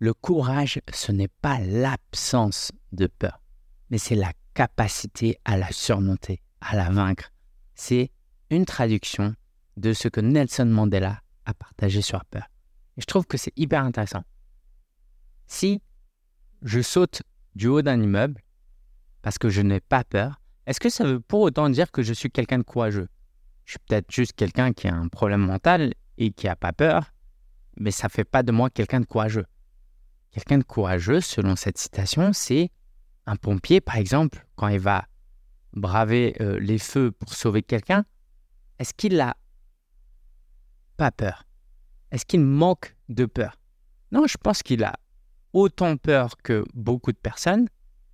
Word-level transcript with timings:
Le 0.00 0.14
courage, 0.14 0.80
ce 0.92 1.10
n'est 1.10 1.26
pas 1.28 1.58
l'absence 1.58 2.70
de 2.92 3.08
peur, 3.08 3.40
mais 3.90 3.98
c'est 3.98 4.14
la 4.14 4.32
capacité 4.54 5.38
à 5.44 5.56
la 5.56 5.72
surmonter, 5.72 6.40
à 6.60 6.76
la 6.76 6.88
vaincre. 6.88 7.32
C'est 7.74 8.12
une 8.50 8.64
traduction 8.64 9.34
de 9.76 9.92
ce 9.92 10.06
que 10.06 10.20
Nelson 10.20 10.66
Mandela 10.66 11.20
a 11.46 11.54
partagé 11.54 12.00
sur 12.00 12.24
peur. 12.26 12.46
Et 12.96 13.00
je 13.00 13.06
trouve 13.06 13.26
que 13.26 13.36
c'est 13.36 13.52
hyper 13.56 13.82
intéressant. 13.82 14.22
Si 15.48 15.82
je 16.62 16.80
saute 16.80 17.22
du 17.56 17.66
haut 17.66 17.82
d'un 17.82 18.00
immeuble 18.00 18.40
parce 19.22 19.38
que 19.38 19.48
je 19.48 19.62
n'ai 19.62 19.80
pas 19.80 20.04
peur, 20.04 20.40
est-ce 20.66 20.78
que 20.78 20.90
ça 20.90 21.04
veut 21.04 21.20
pour 21.20 21.40
autant 21.40 21.70
dire 21.70 21.90
que 21.90 22.02
je 22.02 22.12
suis 22.12 22.30
quelqu'un 22.30 22.58
de 22.58 22.62
courageux? 22.62 23.08
Je 23.64 23.72
suis 23.72 23.80
peut-être 23.80 24.12
juste 24.12 24.34
quelqu'un 24.34 24.72
qui 24.72 24.86
a 24.86 24.94
un 24.94 25.08
problème 25.08 25.44
mental 25.44 25.92
et 26.18 26.30
qui 26.30 26.46
n'a 26.46 26.54
pas 26.54 26.72
peur, 26.72 27.12
mais 27.76 27.90
ça 27.90 28.06
ne 28.06 28.12
fait 28.12 28.24
pas 28.24 28.44
de 28.44 28.52
moi 28.52 28.70
quelqu'un 28.70 29.00
de 29.00 29.06
courageux. 29.06 29.46
Quelqu'un 30.30 30.58
de 30.58 30.64
courageux, 30.64 31.20
selon 31.20 31.56
cette 31.56 31.78
citation, 31.78 32.32
c'est 32.32 32.70
un 33.26 33.36
pompier, 33.36 33.80
par 33.80 33.96
exemple, 33.96 34.46
quand 34.56 34.68
il 34.68 34.80
va 34.80 35.06
braver 35.72 36.36
euh, 36.40 36.58
les 36.58 36.78
feux 36.78 37.10
pour 37.10 37.34
sauver 37.34 37.62
quelqu'un, 37.62 38.04
est-ce 38.78 38.94
qu'il 38.94 39.16
n'a 39.16 39.36
pas 40.96 41.10
peur? 41.10 41.44
Est-ce 42.10 42.24
qu'il 42.24 42.40
manque 42.40 42.96
de 43.08 43.26
peur? 43.26 43.58
Non, 44.12 44.26
je 44.26 44.38
pense 44.38 44.62
qu'il 44.62 44.84
a 44.84 44.94
autant 45.52 45.96
peur 45.96 46.36
que 46.42 46.64
beaucoup 46.74 47.12
de 47.12 47.18
personnes. 47.18 47.68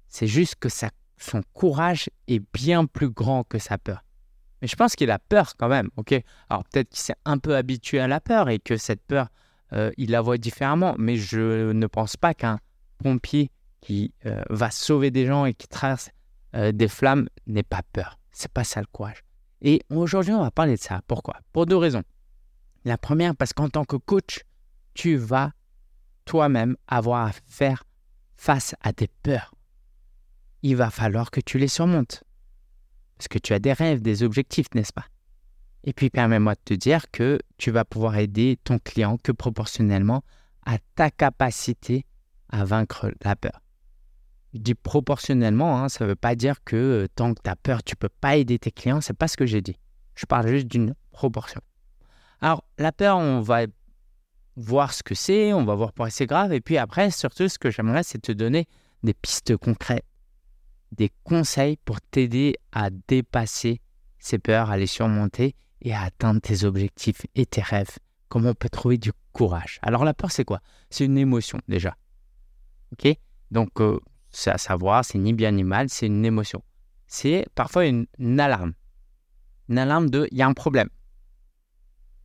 C'est 0.09 0.27
juste 0.27 0.57
que 0.57 0.69
son 0.69 1.43
courage 1.53 2.11
est 2.29 2.43
bien 2.53 2.87
plus 2.87 3.11
grand 3.11 3.45
que 3.45 3.59
sa 3.59 3.79
peur. 3.79 4.05
Mais 4.63 4.69
je 4.69 4.77
pense 4.77 4.97
qu'il 4.97 5.11
a 5.11 5.19
peur 5.19 5.55
quand 5.57 5.69
même, 5.69 5.91
ok? 5.97 6.15
Alors 6.49 6.65
peut-être 6.65 6.89
qu'il 6.89 7.01
s'est 7.01 7.17
un 7.25 7.39
peu 7.39 7.57
habitué 7.57 8.01
à 8.01 8.09
la 8.09 8.21
peur 8.21 8.49
et 8.49 8.59
que 8.59 8.77
cette 8.77 9.03
peur, 9.03 9.29
euh, 9.75 9.91
il 9.97 10.11
la 10.11 10.21
voit 10.21 10.39
différemment. 10.39 10.95
Mais 10.99 11.17
je 11.17 11.73
ne 11.73 11.87
pense 11.87 12.17
pas 12.17 12.35
qu'un 12.35 12.59
pompier 12.99 13.51
qui 13.81 14.15
euh, 14.27 14.43
va 14.51 14.71
sauver 14.71 15.11
des 15.11 15.27
gens 15.27 15.45
et 15.45 15.55
qui 15.55 15.69
traverse 15.69 16.11
euh, 16.55 16.73
des 16.73 16.89
flammes 16.89 17.29
n'ait 17.47 17.63
pas 17.63 17.83
peur. 17.93 18.19
C'est 18.33 18.53
pas 18.53 18.65
ça 18.65 18.81
le 18.81 18.87
courage. 18.91 19.23
Et 19.61 19.83
aujourd'hui, 19.91 20.33
on 20.33 20.43
va 20.43 20.51
parler 20.51 20.77
de 20.77 20.81
ça. 20.81 21.01
Pourquoi? 21.07 21.37
Pour 21.53 21.67
deux 21.67 21.77
raisons. 21.77 22.03
La 22.85 22.99
première, 22.99 23.35
parce 23.35 23.53
qu'en 23.53 23.69
tant 23.69 23.85
que 23.85 23.97
coach, 23.97 24.41
tu 24.95 25.17
vas 25.17 25.53
toi-même 26.25 26.77
avoir 26.87 27.27
à 27.27 27.33
faire 27.47 27.85
face 28.37 28.75
à 28.81 28.93
tes 28.93 29.09
peurs. 29.23 29.55
Il 30.63 30.77
va 30.77 30.91
falloir 30.91 31.31
que 31.31 31.41
tu 31.41 31.59
les 31.59 31.69
surmontes. 31.69 32.25
Parce 33.17 33.29
que 33.29 33.39
tu 33.39 33.53
as 33.53 33.59
des 33.59 33.73
rêves, 33.73 34.03
des 34.03 34.23
objectifs, 34.23 34.67
n'est-ce 34.75 34.93
pas? 34.93 35.07
Et 35.85 35.93
puis 35.93 36.11
permets-moi 36.11 36.55
de 36.55 36.61
te 36.65 36.75
dire 36.75 37.11
que 37.11 37.39
tu 37.59 37.71
vas 37.71 37.85
pouvoir 37.85 38.17
aider 38.17 38.59
ton 38.65 38.79
client 38.79 39.19
que 39.19 39.33
proportionnellement 39.33 40.25
à 40.65 40.79
ta 40.95 41.11
capacité 41.11 42.07
à 42.49 42.65
vaincre 42.65 43.13
la 43.23 43.37
peur. 43.37 43.61
Je 44.55 44.61
dis 44.61 44.75
proportionnellement, 44.75 45.79
hein, 45.79 45.89
ça 45.89 46.05
ne 46.05 46.11
veut 46.11 46.17
pas 46.17 46.37
dire 46.37 46.63
que 46.65 46.77
euh, 46.77 47.09
tant 47.15 47.35
que 47.35 47.43
tu 47.43 47.51
as 47.51 47.57
peur, 47.57 47.83
tu 47.83 47.95
ne 47.95 47.99
peux 47.99 48.09
pas 48.09 48.37
aider 48.37 48.59
tes 48.59 48.71
clients. 48.71 49.01
Ce 49.01 49.13
n'est 49.13 49.17
pas 49.17 49.29
ce 49.29 49.37
que 49.37 49.47
j'ai 49.47 49.61
dit. 49.61 49.77
Je 50.15 50.27
parle 50.27 50.47
juste 50.47 50.69
d'une 50.69 50.95
proportion. 51.11 51.61
Alors, 52.41 52.65
la 52.79 52.93
peur, 52.93 53.19
on 53.19 53.41
va 53.41 53.63
voir 54.57 54.95
ce 54.95 55.03
que 55.03 55.15
c'est, 55.15 55.53
on 55.53 55.65
va 55.65 55.75
voir 55.75 55.93
pourquoi 55.93 56.11
c'est 56.11 56.27
grave. 56.27 56.53
Et 56.53 56.61
puis 56.61 56.79
après, 56.79 57.11
surtout, 57.11 57.49
ce 57.49 57.59
que 57.59 57.71
j'aimerais, 57.71 58.05
c'est 58.05 58.21
te 58.21 58.33
donner 58.33 58.67
des 59.03 59.15
pistes 59.15 59.57
concrètes, 59.57 60.07
des 60.93 61.11
conseils 61.25 61.77
pour 61.85 62.01
t'aider 62.01 62.55
à 62.71 62.91
dépasser 63.09 63.81
ces 64.19 64.39
peurs, 64.39 64.71
à 64.71 64.77
les 64.77 64.87
surmonter 64.87 65.57
et 65.83 65.93
à 65.93 66.03
atteindre 66.03 66.41
tes 66.41 66.65
objectifs 66.65 67.27
et 67.35 67.47
tes 67.47 67.63
rêves. 67.63 67.99
Comment 68.29 68.51
on 68.51 68.55
peut 68.55 68.69
trouver 68.69 68.99
du 68.99 69.13
courage? 69.33 69.79
Alors 69.83 70.05
la 70.05 70.15
peur, 70.15 70.31
c'est 70.31 70.45
quoi? 70.45 70.61
C'est 70.91 71.05
une 71.05 71.19
émotion 71.19 71.59
déjà. 71.69 71.97
Ok? 72.93 73.17
Donc, 73.51 73.81
euh, 73.81 74.01
c'est 74.31 74.51
à 74.51 74.59
savoir, 74.59 75.05
c'est 75.05 75.19
ni 75.19 75.33
bien 75.33 75.53
ni 75.53 75.65
mal, 75.65 75.89
c'est 75.89 76.07
une 76.07 76.25
émotion. 76.25 76.63
C'est 77.07 77.47
parfois 77.55 77.87
une, 77.87 78.07
alarme. 78.41 78.75
Une 79.69 79.79
alarme 79.79 80.11
de 80.11 80.27
il 80.33 80.39
y 80.39 80.43
a 80.43 80.47
un 80.47 80.55
problème. 80.55 80.89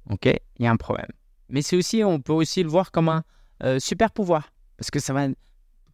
Ok? 0.09 0.25
Il 0.25 0.65
y 0.65 0.67
a 0.67 0.71
un 0.71 0.77
problème. 0.77 1.11
Mais 1.49 1.61
c'est 1.61 1.75
aussi, 1.75 2.03
on 2.03 2.21
peut 2.21 2.33
aussi 2.33 2.63
le 2.63 2.69
voir 2.69 2.91
comme 2.91 3.09
un 3.09 3.23
euh, 3.63 3.79
super 3.79 4.11
pouvoir. 4.11 4.51
Parce 4.77 4.91
que 4.91 4.99
ça 4.99 5.13
va 5.13 5.27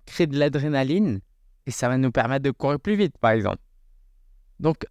créer 0.06 0.28
de 0.28 0.38
l'adrénaline 0.38 1.20
et 1.66 1.72
ça 1.72 1.90
va 1.90 1.98
nous 1.98 2.12
permettre 2.12 2.44
de 2.44 2.52
courir 2.52 2.80
plus 2.80 2.96
vite, 2.96 3.18
par 3.18 3.32
exemple. 3.32 3.62
Donc, 4.60 4.86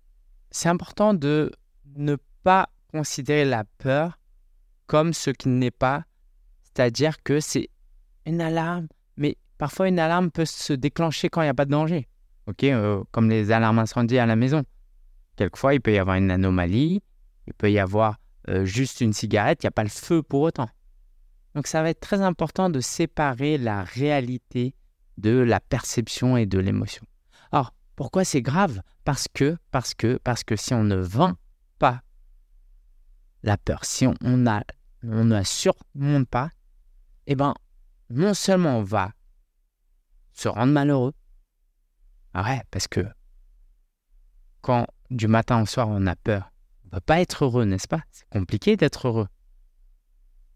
c'est 0.50 0.68
important 0.68 1.14
de 1.14 1.52
ne 1.96 2.16
pas 2.44 2.68
considérer 2.92 3.44
la 3.44 3.64
peur 3.78 4.20
comme 4.86 5.12
ce 5.12 5.30
qui 5.30 5.48
n'est 5.48 5.70
pas, 5.72 6.04
c'est-à-dire 6.62 7.22
que 7.22 7.40
c'est 7.40 7.70
une 8.26 8.40
alarme, 8.40 8.86
mais 9.16 9.36
parfois 9.58 9.88
une 9.88 9.98
alarme 9.98 10.30
peut 10.30 10.44
se 10.44 10.72
déclencher 10.72 11.28
quand 11.28 11.40
il 11.40 11.46
n'y 11.46 11.50
a 11.50 11.54
pas 11.54 11.64
de 11.64 11.70
danger. 11.70 12.06
Ok, 12.46 12.62
euh, 12.64 13.02
comme 13.10 13.30
les 13.30 13.50
alarmes 13.50 13.78
incendies 13.78 14.18
à 14.18 14.26
la 14.26 14.36
maison. 14.36 14.62
Quelquefois, 15.36 15.74
il 15.74 15.80
peut 15.80 15.94
y 15.94 15.98
avoir 15.98 16.16
une 16.16 16.30
anomalie, 16.30 17.02
il 17.46 17.54
peut 17.54 17.72
y 17.72 17.78
avoir 17.78 18.18
euh, 18.48 18.66
juste 18.66 19.00
une 19.00 19.14
cigarette, 19.14 19.62
il 19.62 19.66
n'y 19.66 19.68
a 19.68 19.72
pas 19.72 19.82
le 19.82 19.88
feu 19.88 20.22
pour 20.22 20.42
autant. 20.42 20.68
Donc 21.54 21.66
ça 21.66 21.82
va 21.82 21.90
être 21.90 22.00
très 22.00 22.20
important 22.20 22.68
de 22.68 22.80
séparer 22.80 23.56
la 23.56 23.82
réalité 23.82 24.74
de 25.16 25.38
la 25.38 25.60
perception 25.60 26.36
et 26.36 26.44
de 26.44 26.58
l'émotion. 26.58 27.06
Alors, 27.52 27.72
pourquoi 27.96 28.24
c'est 28.24 28.42
grave? 28.42 28.82
Parce 29.04 29.28
que, 29.32 29.56
parce 29.70 29.94
que, 29.94 30.18
parce 30.22 30.44
que 30.44 30.56
si 30.56 30.74
on 30.74 30.84
ne 30.84 30.96
pas 30.96 31.34
la 33.44 33.56
peur, 33.56 33.84
si 33.84 34.06
on, 34.06 34.46
a, 34.46 34.62
on 35.02 35.24
ne 35.24 35.42
surmonte 35.42 36.28
pas, 36.28 36.50
eh 37.26 37.36
ben, 37.36 37.54
non 38.10 38.34
seulement 38.34 38.78
on 38.78 38.82
va 38.82 39.12
se 40.32 40.48
rendre 40.48 40.72
malheureux, 40.72 41.14
ah 42.32 42.42
ouais, 42.42 42.62
parce 42.70 42.88
que 42.88 43.06
quand 44.60 44.86
du 45.10 45.28
matin 45.28 45.62
au 45.62 45.66
soir 45.66 45.88
on 45.88 46.06
a 46.06 46.16
peur, 46.16 46.50
peut 46.94 47.00
pas 47.00 47.20
être 47.20 47.44
heureux, 47.44 47.64
n'est-ce 47.64 47.88
pas? 47.88 48.02
C'est 48.12 48.28
compliqué 48.28 48.76
d'être 48.76 49.08
heureux. 49.08 49.28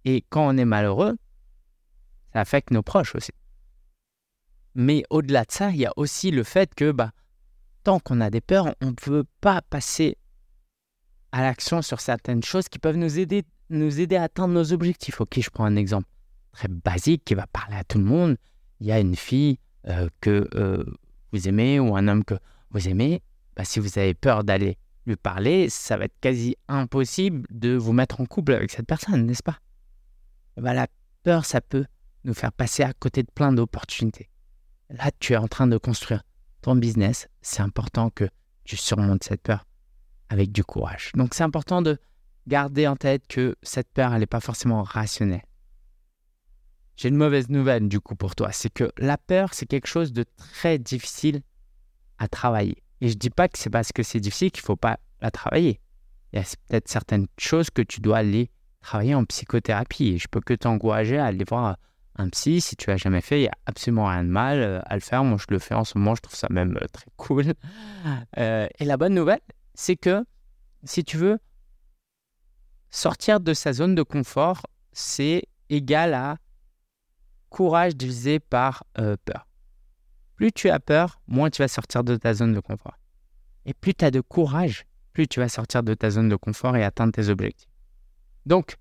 Et 0.04 0.24
quand 0.30 0.46
on 0.46 0.56
est 0.56 0.64
malheureux, 0.64 1.16
ça 2.32 2.40
affecte 2.40 2.70
nos 2.70 2.82
proches 2.82 3.16
aussi. 3.16 3.32
Mais 4.74 5.02
au-delà 5.10 5.44
de 5.44 5.50
ça, 5.50 5.70
il 5.70 5.76
y 5.78 5.86
a 5.86 5.92
aussi 5.96 6.30
le 6.30 6.44
fait 6.44 6.74
que 6.74 6.92
bah, 6.92 7.10
tant 7.82 7.98
qu'on 7.98 8.20
a 8.20 8.30
des 8.30 8.40
peurs, 8.40 8.72
on 8.80 8.86
ne 8.86 8.92
peut 8.92 9.24
pas 9.40 9.62
passer 9.62 10.16
à 11.32 11.42
l'action 11.42 11.82
sur 11.82 12.00
certaines 12.00 12.42
choses 12.42 12.68
qui 12.68 12.78
peuvent 12.78 12.96
nous 12.96 13.18
aider, 13.18 13.44
nous 13.70 14.00
aider 14.00 14.16
à 14.16 14.24
atteindre 14.24 14.54
nos 14.54 14.72
objectifs. 14.72 15.20
Ok, 15.20 15.40
je 15.40 15.50
prends 15.50 15.64
un 15.64 15.76
exemple 15.76 16.08
très 16.52 16.68
basique 16.68 17.24
qui 17.24 17.34
va 17.34 17.46
parler 17.46 17.76
à 17.76 17.84
tout 17.84 17.98
le 17.98 18.04
monde. 18.04 18.36
Il 18.80 18.86
y 18.86 18.92
a 18.92 18.98
une 18.98 19.16
fille 19.16 19.58
euh, 19.86 20.08
que 20.20 20.48
euh, 20.54 20.84
vous 21.32 21.48
aimez 21.48 21.78
ou 21.80 21.96
un 21.96 22.08
homme 22.08 22.24
que 22.24 22.34
vous 22.70 22.88
aimez. 22.88 23.22
Bah, 23.56 23.64
si 23.64 23.80
vous 23.80 23.98
avez 23.98 24.14
peur 24.14 24.44
d'aller 24.44 24.78
lui 25.06 25.16
parler, 25.16 25.68
ça 25.68 25.96
va 25.96 26.04
être 26.04 26.18
quasi 26.20 26.56
impossible 26.68 27.46
de 27.50 27.74
vous 27.76 27.92
mettre 27.92 28.20
en 28.20 28.26
couple 28.26 28.52
avec 28.52 28.70
cette 28.70 28.86
personne, 28.86 29.26
n'est-ce 29.26 29.42
pas? 29.42 29.58
Bah, 30.56 30.74
La 30.74 30.86
peur, 31.22 31.44
ça 31.44 31.60
peut 31.60 31.86
nous 32.24 32.34
faire 32.34 32.52
passer 32.52 32.82
à 32.82 32.92
côté 32.92 33.22
de 33.22 33.30
plein 33.30 33.52
d'opportunités. 33.52 34.28
Là, 34.90 35.10
tu 35.18 35.32
es 35.34 35.36
en 35.36 35.48
train 35.48 35.66
de 35.66 35.76
construire 35.76 36.22
ton 36.62 36.76
business. 36.76 37.28
C'est 37.40 37.62
important 37.62 38.10
que 38.10 38.28
tu 38.64 38.76
surmontes 38.76 39.24
cette 39.24 39.42
peur 39.42 39.64
avec 40.28 40.52
du 40.52 40.64
courage. 40.64 41.10
Donc, 41.14 41.34
c'est 41.34 41.42
important 41.42 41.82
de 41.82 41.98
garder 42.46 42.86
en 42.86 42.96
tête 42.96 43.26
que 43.28 43.56
cette 43.62 43.88
peur, 43.88 44.12
elle 44.12 44.20
n'est 44.20 44.26
pas 44.26 44.40
forcément 44.40 44.82
rationnelle. 44.82 45.42
J'ai 46.96 47.08
une 47.10 47.16
mauvaise 47.16 47.48
nouvelle 47.48 47.88
du 47.88 48.00
coup 48.00 48.16
pour 48.16 48.34
toi, 48.34 48.50
c'est 48.50 48.72
que 48.72 48.90
la 48.98 49.16
peur, 49.16 49.54
c'est 49.54 49.66
quelque 49.66 49.86
chose 49.86 50.12
de 50.12 50.24
très 50.36 50.78
difficile 50.78 51.42
à 52.18 52.26
travailler. 52.26 52.82
Et 53.00 53.08
je 53.08 53.14
ne 53.14 53.18
dis 53.18 53.30
pas 53.30 53.48
que 53.48 53.56
c'est 53.56 53.70
parce 53.70 53.92
que 53.92 54.02
c'est 54.02 54.18
difficile 54.18 54.50
qu'il 54.50 54.62
ne 54.62 54.66
faut 54.66 54.76
pas 54.76 54.98
la 55.20 55.30
travailler. 55.30 55.80
Il 56.32 56.40
y 56.40 56.42
a 56.42 56.44
peut-être 56.68 56.88
certaines 56.88 57.26
choses 57.38 57.70
que 57.70 57.82
tu 57.82 58.00
dois 58.00 58.18
aller 58.18 58.50
travailler 58.80 59.14
en 59.14 59.24
psychothérapie. 59.24 60.08
Et 60.08 60.18
je 60.18 60.28
peux 60.28 60.40
que 60.40 60.54
t'encourager 60.54 61.18
à 61.18 61.26
aller 61.26 61.44
voir 61.44 61.76
un 62.16 62.28
psy. 62.30 62.60
Si 62.60 62.76
tu 62.76 62.90
l'as 62.90 62.96
jamais 62.96 63.20
fait, 63.20 63.38
il 63.38 63.42
n'y 63.42 63.48
a 63.48 63.56
absolument 63.66 64.06
rien 64.06 64.24
de 64.24 64.28
mal 64.28 64.58
euh, 64.58 64.80
à 64.84 64.94
le 64.94 65.00
faire. 65.00 65.24
Moi, 65.24 65.38
je 65.38 65.52
le 65.52 65.58
fais 65.58 65.74
en 65.74 65.84
ce 65.84 65.96
moment. 65.96 66.14
Je 66.14 66.22
trouve 66.22 66.36
ça 66.36 66.48
même 66.50 66.76
euh, 66.82 66.86
très 66.92 67.06
cool. 67.16 67.54
Euh, 68.38 68.68
et 68.78 68.84
la 68.84 68.96
bonne 68.96 69.14
nouvelle, 69.14 69.40
c'est 69.78 69.94
que 69.94 70.24
si 70.82 71.04
tu 71.04 71.16
veux 71.16 71.38
sortir 72.90 73.38
de 73.38 73.54
sa 73.54 73.72
zone 73.72 73.94
de 73.94 74.02
confort, 74.02 74.66
c'est 74.90 75.44
égal 75.70 76.14
à 76.14 76.38
courage 77.48 77.94
divisé 77.94 78.40
par 78.40 78.82
peur. 78.94 79.46
Plus 80.34 80.50
tu 80.50 80.68
as 80.68 80.80
peur, 80.80 81.20
moins 81.28 81.48
tu 81.48 81.62
vas 81.62 81.68
sortir 81.68 82.02
de 82.02 82.16
ta 82.16 82.34
zone 82.34 82.54
de 82.54 82.60
confort. 82.60 82.98
Et 83.66 83.72
plus 83.72 83.94
tu 83.94 84.04
as 84.04 84.10
de 84.10 84.20
courage, 84.20 84.84
plus 85.12 85.28
tu 85.28 85.38
vas 85.38 85.48
sortir 85.48 85.84
de 85.84 85.94
ta 85.94 86.10
zone 86.10 86.28
de 86.28 86.36
confort 86.36 86.74
et 86.74 86.82
atteindre 86.82 87.12
tes 87.12 87.28
objectifs. 87.28 87.70
Donc, 88.46 88.78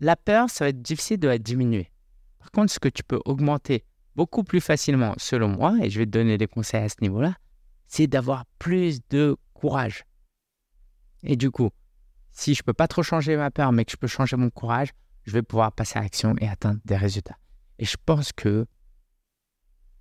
la 0.00 0.16
peur, 0.16 0.50
ça 0.50 0.64
va 0.64 0.70
être 0.70 0.82
difficile 0.82 1.20
de 1.20 1.28
la 1.28 1.38
diminuer. 1.38 1.92
Par 2.40 2.50
contre, 2.50 2.72
ce 2.72 2.80
que 2.80 2.88
tu 2.88 3.04
peux 3.04 3.20
augmenter 3.24 3.84
beaucoup 4.16 4.42
plus 4.42 4.60
facilement, 4.60 5.14
selon 5.16 5.48
moi, 5.48 5.76
et 5.80 5.90
je 5.90 6.00
vais 6.00 6.06
te 6.06 6.10
donner 6.10 6.38
des 6.38 6.48
conseils 6.48 6.82
à 6.82 6.88
ce 6.88 6.96
niveau-là, 7.02 7.36
c'est 7.86 8.08
d'avoir 8.08 8.46
plus 8.58 8.98
de 9.10 9.36
courage. 9.52 10.04
Et 11.24 11.36
du 11.36 11.50
coup, 11.50 11.70
si 12.30 12.54
je 12.54 12.60
ne 12.62 12.64
peux 12.64 12.72
pas 12.72 12.88
trop 12.88 13.02
changer 13.02 13.36
ma 13.36 13.50
peur, 13.50 13.72
mais 13.72 13.84
que 13.84 13.92
je 13.92 13.96
peux 13.96 14.06
changer 14.06 14.36
mon 14.36 14.50
courage, 14.50 14.90
je 15.24 15.32
vais 15.32 15.42
pouvoir 15.42 15.72
passer 15.72 15.98
à 15.98 16.02
l'action 16.02 16.34
et 16.38 16.48
atteindre 16.48 16.80
des 16.84 16.96
résultats. 16.96 17.38
Et 17.78 17.84
je 17.84 17.96
pense 18.04 18.32
que 18.32 18.66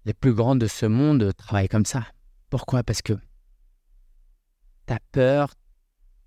les 0.06 0.14
plus 0.14 0.34
grands 0.34 0.56
de 0.56 0.68
ce 0.68 0.86
monde 0.86 1.32
travaillent 1.38 1.70
comme 1.70 1.86
ça. 1.86 2.06
Pourquoi? 2.50 2.84
Parce 2.84 3.02
que 3.02 3.14
ta 4.86 5.00
peur, 5.12 5.54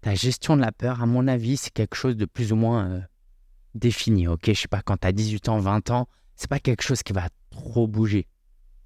ta 0.01 0.15
gestion 0.15 0.57
de 0.57 0.63
la 0.63 0.73
peur, 0.73 1.03
à 1.03 1.07
mon 1.07 1.29
avis, 1.29 1.59
c'est 1.59 1.73
quelque 1.73 1.95
chose 1.95 2.17
de 2.17 2.25
plus 2.25 2.53
ou 2.53 2.57
moins 2.57 2.91
euh, 2.91 3.01
défini. 3.75 4.29
Ok, 4.29 4.47
je 4.47 4.55
sais 4.55 4.69
pas, 4.69 4.81
quand 4.81 4.97
tu 4.97 5.07
as 5.07 5.13
18 5.13 5.51
ans, 5.51 5.59
20 5.59 5.91
ans, 5.91 6.09
c'est 6.37 6.49
pas 6.49 6.59
quelque 6.59 6.83
chose 6.83 7.03
qui 7.03 7.13
va 7.13 7.29
trop 7.51 7.87
bouger. 7.87 8.27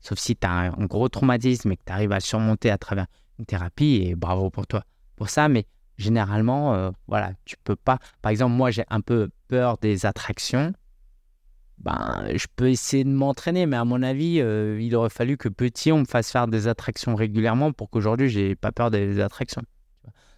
Sauf 0.01 0.19
si 0.19 0.35
tu 0.35 0.47
as 0.47 0.51
un, 0.51 0.87
gros 0.87 1.09
traumatisme 1.09 1.71
et 1.71 1.77
que 1.77 1.85
tu 1.87 1.93
arrives 1.93 2.12
à 2.12 2.21
surmonter 2.21 2.71
à 2.71 2.79
travers 2.79 3.07
une 3.39 3.47
thérapie, 3.47 4.03
et 4.05 4.15
bravo 4.17 4.51
pour 4.51 4.67
toi 4.67 4.85
pour 5.17 5.31
ça. 5.31 5.49
Mais 5.49 5.67
généralement, 6.00 6.75
euh, 6.75 6.91
voilà, 7.06 7.32
tu 7.44 7.56
peux 7.62 7.76
pas. 7.76 7.99
Par 8.23 8.31
exemple, 8.31 8.55
moi, 8.55 8.70
j'ai 8.70 8.85
un 8.88 9.00
peu 9.00 9.31
peur 9.49 9.79
des 9.79 10.06
attractions. 10.06 10.73
Ben, 11.79 12.26
je 12.35 12.47
peux 12.56 12.69
essayer 12.70 13.05
de 13.05 13.11
m'entraîner, 13.11 13.67
mais 13.67 13.76
à 13.76 13.85
mon 13.85 14.02
avis, 14.02 14.41
euh, 14.41 14.79
il 14.81 14.94
aurait 14.97 15.11
fallu 15.11 15.37
que 15.37 15.49
petit, 15.49 15.93
on 15.93 16.00
me 16.00 16.05
fasse 16.05 16.31
faire 16.31 16.47
des 16.47 16.69
attractions 16.69 17.14
régulièrement 17.14 17.73
pour 17.73 17.88
qu'aujourd'hui, 17.91 18.29
j'ai 18.29 18.55
pas 18.55 18.73
peur 18.73 18.91
des 18.91 19.20
attractions. 19.20 19.62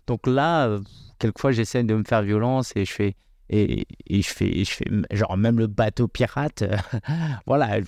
Donc 0.07 0.27
là, 0.27 0.67
euh, 0.67 0.81
quelquefois, 1.19 1.53
j'essaie 1.53 1.83
de 1.85 1.95
me 1.95 2.05
faire 2.05 2.23
violence 2.23 2.73
et 2.77 2.85
je 2.85 2.93
fais 2.93 3.17
et, 3.49 3.87
je 4.09 4.29
fais 4.29 4.65
je 4.65 4.71
fais 4.71 4.87
genre 5.11 5.37
même 5.37 5.59
le 5.59 5.67
bateau 5.67 6.09
pirate. 6.09 6.65
voilà. 7.47 7.81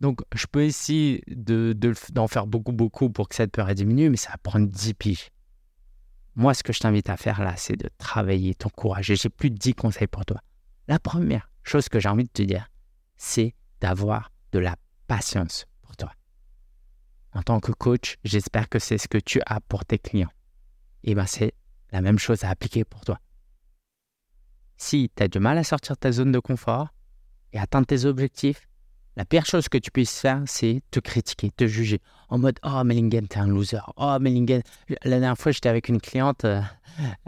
Donc, 0.00 0.20
je 0.34 0.46
peux 0.46 0.64
essayer 0.64 1.22
de, 1.28 1.74
d'en 2.12 2.26
faire 2.26 2.46
beaucoup, 2.46 2.72
beaucoup 2.72 3.10
pour 3.10 3.28
que 3.28 3.34
cette 3.34 3.52
peur 3.52 3.72
diminue, 3.74 4.10
mais 4.10 4.16
ça 4.16 4.30
va 4.32 4.38
prendre 4.38 4.66
10 4.66 4.94
piges. 4.94 5.30
Moi, 6.36 6.52
ce 6.54 6.62
que 6.62 6.72
je 6.72 6.80
t'invite 6.80 7.10
à 7.10 7.16
faire 7.16 7.42
là, 7.42 7.54
c'est 7.56 7.76
de 7.76 7.88
travailler 7.98 8.54
ton 8.54 8.68
courage. 8.68 9.12
J'ai 9.14 9.28
plus 9.28 9.50
de 9.50 9.56
10 9.56 9.74
conseils 9.74 10.08
pour 10.08 10.24
toi. 10.24 10.40
La 10.88 10.98
première 10.98 11.50
chose 11.62 11.88
que 11.88 12.00
j'ai 12.00 12.08
envie 12.08 12.24
de 12.24 12.30
te 12.30 12.42
dire, 12.42 12.68
c'est 13.16 13.54
d'avoir 13.80 14.32
de 14.52 14.58
la 14.58 14.76
patience 15.06 15.66
pour 15.82 15.96
toi. 15.96 16.12
En 17.32 17.42
tant 17.42 17.60
que 17.60 17.72
coach, 17.72 18.16
j'espère 18.24 18.68
que 18.68 18.78
c'est 18.78 18.98
ce 18.98 19.08
que 19.08 19.18
tu 19.18 19.40
as 19.46 19.60
pour 19.60 19.84
tes 19.84 19.98
clients. 19.98 20.32
Et 21.04 21.14
bien, 21.14 21.26
c'est 21.26 21.54
la 21.92 22.00
même 22.00 22.18
chose 22.18 22.44
à 22.44 22.50
appliquer 22.50 22.84
pour 22.84 23.04
toi. 23.04 23.20
Si 24.76 25.10
tu 25.14 25.22
as 25.22 25.28
du 25.28 25.38
mal 25.38 25.56
à 25.58 25.64
sortir 25.64 25.94
de 25.94 26.00
ta 26.00 26.12
zone 26.12 26.32
de 26.32 26.40
confort 26.40 26.88
et 27.52 27.58
atteindre 27.58 27.86
tes 27.86 28.04
objectifs, 28.04 28.66
la 29.16 29.24
pire 29.24 29.46
chose 29.46 29.68
que 29.68 29.78
tu 29.78 29.90
puisses 29.92 30.18
faire, 30.18 30.42
c'est 30.46 30.82
te 30.90 30.98
critiquer, 30.98 31.50
te 31.50 31.66
juger. 31.66 32.00
En 32.28 32.38
mode 32.38 32.58
Oh, 32.64 32.82
Mellingen, 32.82 33.28
t'es 33.28 33.38
un 33.38 33.46
loser. 33.46 33.78
Oh, 33.96 34.16
Mellingen. 34.20 34.62
La 35.04 35.20
dernière 35.20 35.38
fois, 35.38 35.52
j'étais 35.52 35.68
avec 35.68 35.88
une 35.88 36.00
cliente 36.00 36.44
euh, 36.44 36.60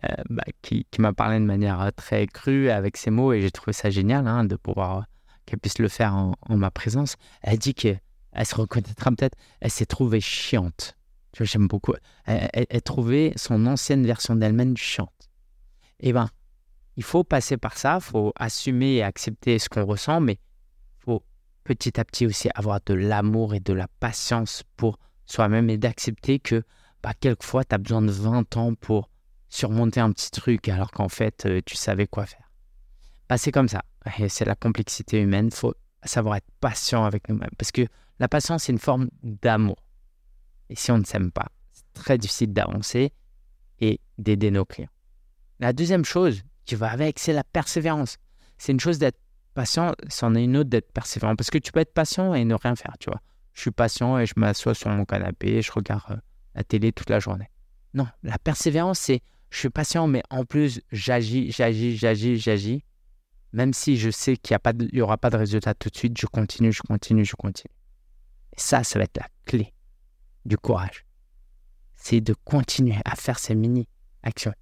euh, 0.05 0.09
bah, 0.29 0.43
qui, 0.63 0.85
m'a 0.99 1.13
parlé 1.13 1.39
de 1.39 1.45
manière 1.45 1.81
euh, 1.81 1.91
très 1.95 2.27
crue 2.27 2.71
avec 2.71 2.97
ses 2.97 3.11
mots 3.11 3.33
et 3.33 3.41
j'ai 3.41 3.53
trouvé 3.53 3.73
ça 3.73 3.91
génial 3.91 4.27
hein, 4.27 4.45
de 4.45 4.57
pouvoir 4.57 5.07
qu'elle 5.45 5.61
puisse 5.61 5.79
le 5.79 5.89
faire 5.89 6.15
en, 6.15 6.35
ma 6.49 6.73
présence. 6.73 7.15
Elle 7.41 7.59
dit 7.59 7.75
qu'elle 7.75 8.01
se 8.43 8.55
reconnaîtra 8.57 9.11
peut-être. 9.13 9.39
Elle 9.61 9.71
s'est 9.71 9.87
trouvée 9.87 10.21
chiante. 10.21 10.97
Tu 11.31 11.45
vois, 11.45 11.47
j'aime 11.47 11.69
beaucoup. 11.69 11.93
Elle, 12.25 12.67
elle, 12.69 12.83
trouvait 12.83 13.33
son 13.37 13.65
ancienne 13.67 14.05
version 14.05 14.35
d'elle-même 14.35 14.77
chiante. 14.77 15.31
Eh 16.01 16.13
bien, 16.13 16.29
il 16.97 17.05
faut 17.05 17.23
passer 17.23 17.57
par 17.59 17.79
ça. 17.79 17.99
Il 18.01 18.05
faut 18.05 18.33
assumer 18.35 18.97
et 18.97 19.03
accepter 19.05 19.61
ce 19.61 19.69
qu'on 19.69 19.85
ressent, 19.85 20.21
mais 20.21 20.39
petit 21.67 21.99
à 21.99 22.05
petit 22.05 22.27
aussi 22.27 22.49
avoir 22.55 22.81
de 22.87 22.95
l'amour 22.95 23.55
et 23.55 23.61
de 23.61 23.73
la 23.73 23.89
patience 23.99 24.63
pour 24.77 24.99
soi-même 25.27 25.69
et 25.69 25.77
d'accepter 25.77 26.39
que 26.39 26.63
bah, 27.03 27.13
quelquefois 27.19 27.65
tu 27.65 27.75
as 27.75 27.79
besoin 27.79 28.03
de 28.03 28.13
20 28.13 28.57
ans 28.57 28.75
pour 28.75 29.11
surmonter 29.49 29.99
un 30.01 30.13
petit 30.13 30.31
truc 30.31 30.69
alors 30.69 30.93
qu'en 30.93 31.09
fait 31.09 31.45
euh, 31.45 31.61
tu 31.67 31.77
savais 31.77 32.07
quoi 32.07 32.25
faire. 32.25 32.49
Bah, 33.29 33.37
c'est 33.37 33.51
comme 33.51 33.69
ça. 33.69 33.83
c'est 34.29 34.45
la 34.45 34.55
complexité 34.55 35.21
humaine. 35.21 35.51
Faut 35.51 35.75
savoir 36.05 36.37
être 36.37 36.47
patient 36.61 37.05
avec 37.05 37.29
nous-mêmes 37.29 37.51
parce 37.59 37.73
que 37.73 37.87
la 38.21 38.29
patience 38.29 38.65
c'est 38.65 38.73
une 38.73 38.79
forme 38.79 39.09
d'amour. 39.25 39.77
Et 40.71 40.77
si 40.77 40.93
on 40.93 40.99
ne 40.99 41.05
s'aime 41.05 41.33
pas, 41.33 41.49
c'est 41.73 41.93
très 41.95 42.17
difficile 42.17 42.53
d'avancer 42.53 43.13
et 43.81 44.01
d'aider 44.19 44.53
nos 44.53 44.65
clients. 44.65 44.91
La 45.59 45.73
deuxième 45.73 46.05
chose 46.05 46.43
qui 46.65 46.77
va 46.77 46.91
avec, 46.91 47.19
c'est 47.19 47.33
la 47.33 47.45
persévérance. 47.45 48.19
C'est 48.59 48.73
une 48.73 48.81
chose 48.81 48.99
d'être 48.99 49.19
Patient, 49.57 49.95
c'en 50.11 50.35
est 50.35 50.45
une 50.45 50.59
autre 50.59 50.69
d'être 50.69 50.93
persévérant. 50.93 51.35
Parce 51.35 51.49
que 51.49 51.57
tu 51.57 51.73
peux 51.73 51.81
être 51.81 51.95
patient 51.95 52.35
et 52.35 52.45
ne 52.45 52.55
rien 52.55 52.77
faire, 52.77 52.95
tu 53.01 53.09
vois. 53.09 53.23
Je 53.55 53.63
suis 53.63 53.71
patient 53.71 54.19
et 54.19 54.27
je 54.27 54.35
m'assois 54.37 54.75
sur 54.75 54.91
mon 54.91 55.07
canapé 55.07 55.49
et 55.49 55.63
je 55.63 55.73
regarde 55.73 56.03
euh, 56.11 56.17
la 56.55 56.63
télé 56.63 56.93
toute 56.93 57.09
la 57.09 57.21
journée. 57.21 57.49
Non, 57.95 58.07
la 58.23 58.37
persévérance, 58.37 58.99
c'est 58.99 59.23
je 59.49 59.59
suis 59.59 59.71
patient, 59.71 60.09
mais 60.09 60.23
en 60.29 60.45
plus, 60.45 60.83
j'agis, 60.93 61.53
j'agis, 61.53 61.97
j'agis, 61.97 62.37
j'agis. 62.37 62.85
Même 63.55 63.73
si 63.73 63.97
je 63.97 64.11
sais 64.11 64.37
qu'il 64.37 64.59
n'y 64.93 65.01
aura 65.01 65.17
pas 65.17 65.31
de 65.31 65.39
résultat 65.39 65.73
tout 65.73 65.89
de 65.89 65.97
suite, 65.97 66.21
je 66.21 66.27
continue, 66.27 66.71
je 66.71 66.83
continue, 66.83 67.25
je 67.25 67.35
continue. 67.35 67.73
Et 68.55 68.61
ça, 68.61 68.85
ça 68.85 68.99
va 68.99 69.07
être 69.07 69.17
la 69.17 69.27
clé 69.47 69.73
du 70.45 70.59
courage. 70.59 71.07
C'est 71.95 72.21
de 72.21 72.35
continuer 72.45 72.99
à 73.07 73.17
faire 73.17 73.39
ces 73.39 73.55
mini-actions. 73.55 74.53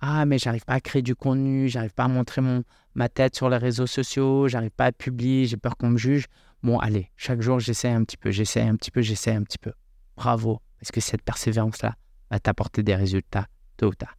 Ah, 0.00 0.24
mais 0.24 0.38
j'arrive 0.38 0.64
pas 0.64 0.74
à 0.74 0.80
créer 0.80 1.02
du 1.02 1.14
contenu, 1.14 1.68
j'arrive 1.68 1.92
pas 1.92 2.04
à 2.04 2.08
montrer 2.08 2.40
mon, 2.40 2.64
ma 2.94 3.08
tête 3.08 3.36
sur 3.36 3.50
les 3.50 3.58
réseaux 3.58 3.86
sociaux, 3.86 4.48
j'arrive 4.48 4.70
pas 4.70 4.86
à 4.86 4.92
publier, 4.92 5.44
j'ai 5.44 5.58
peur 5.58 5.76
qu'on 5.76 5.90
me 5.90 5.98
juge. 5.98 6.26
Bon, 6.62 6.78
allez, 6.78 7.10
chaque 7.16 7.42
jour, 7.42 7.60
j'essaie 7.60 7.90
un 7.90 8.04
petit 8.04 8.16
peu, 8.16 8.30
j'essaie 8.30 8.62
un 8.62 8.76
petit 8.76 8.90
peu, 8.90 9.02
j'essaie 9.02 9.34
un 9.34 9.42
petit 9.42 9.58
peu. 9.58 9.72
Bravo, 10.16 10.60
parce 10.78 10.90
que 10.90 11.00
cette 11.00 11.22
persévérance-là 11.22 11.96
va 12.30 12.40
t'apporter 12.40 12.82
des 12.82 12.94
résultats 12.94 13.46
tôt 13.76 13.88
ou 13.88 13.94
tard. 13.94 14.16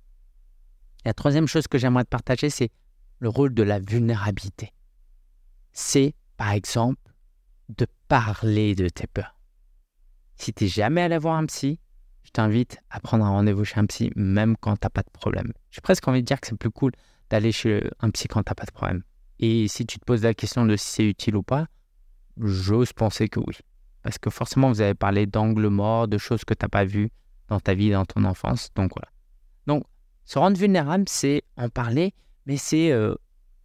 la 1.05 1.13
troisième 1.13 1.47
chose 1.47 1.67
que 1.67 1.77
j'aimerais 1.77 2.03
te 2.03 2.09
partager, 2.09 2.49
c'est 2.49 2.69
le 3.19 3.29
rôle 3.29 3.53
de 3.53 3.63
la 3.63 3.79
vulnérabilité. 3.79 4.73
C'est, 5.73 6.13
par 6.37 6.51
exemple, 6.51 7.11
de 7.69 7.87
parler 8.07 8.75
de 8.75 8.89
tes 8.89 9.07
peurs. 9.07 9.35
Si 10.35 10.53
tu 10.53 10.63
n'es 10.63 10.69
jamais 10.69 11.01
allé 11.01 11.17
voir 11.17 11.35
un 11.35 11.45
psy, 11.45 11.79
je 12.23 12.31
t'invite 12.31 12.77
à 12.89 12.99
prendre 12.99 13.25
un 13.25 13.29
rendez-vous 13.29 13.65
chez 13.65 13.79
un 13.79 13.85
psy, 13.85 14.11
même 14.15 14.55
quand 14.57 14.75
tu 14.75 14.85
n'as 14.85 14.89
pas 14.89 15.01
de 15.01 15.09
problème. 15.11 15.51
J'ai 15.71 15.81
presque 15.81 16.07
envie 16.07 16.21
de 16.21 16.25
dire 16.25 16.39
que 16.39 16.47
c'est 16.47 16.57
plus 16.57 16.71
cool 16.71 16.91
d'aller 17.29 17.51
chez 17.51 17.89
un 17.99 18.09
psy 18.09 18.27
quand 18.27 18.43
tu 18.43 18.49
n'as 18.49 18.55
pas 18.55 18.65
de 18.65 18.71
problème. 18.71 19.03
Et 19.39 19.67
si 19.67 19.85
tu 19.85 19.99
te 19.99 20.05
poses 20.05 20.23
la 20.23 20.33
question 20.33 20.65
de 20.65 20.75
si 20.75 20.85
c'est 20.85 21.05
utile 21.05 21.35
ou 21.35 21.43
pas, 21.43 21.67
j'ose 22.37 22.93
penser 22.93 23.27
que 23.27 23.39
oui. 23.39 23.57
Parce 24.03 24.17
que 24.17 24.29
forcément, 24.29 24.69
vous 24.69 24.81
avez 24.81 24.93
parlé 24.93 25.25
d'angles 25.25 25.67
morts, 25.67 26.07
de 26.07 26.17
choses 26.17 26.43
que 26.45 26.53
tu 26.53 26.63
n'as 26.63 26.69
pas 26.69 26.85
vues 26.85 27.11
dans 27.47 27.59
ta 27.59 27.73
vie, 27.73 27.91
dans 27.91 28.05
ton 28.05 28.23
enfance. 28.23 28.69
Donc 28.75 28.91
voilà. 28.95 29.09
Donc, 29.67 29.83
se 30.25 30.39
rendre 30.39 30.57
vulnérable, 30.57 31.05
c'est 31.07 31.43
en 31.57 31.69
parler, 31.69 32.13
mais 32.45 32.57
c'est 32.57 32.91
euh, 32.91 33.15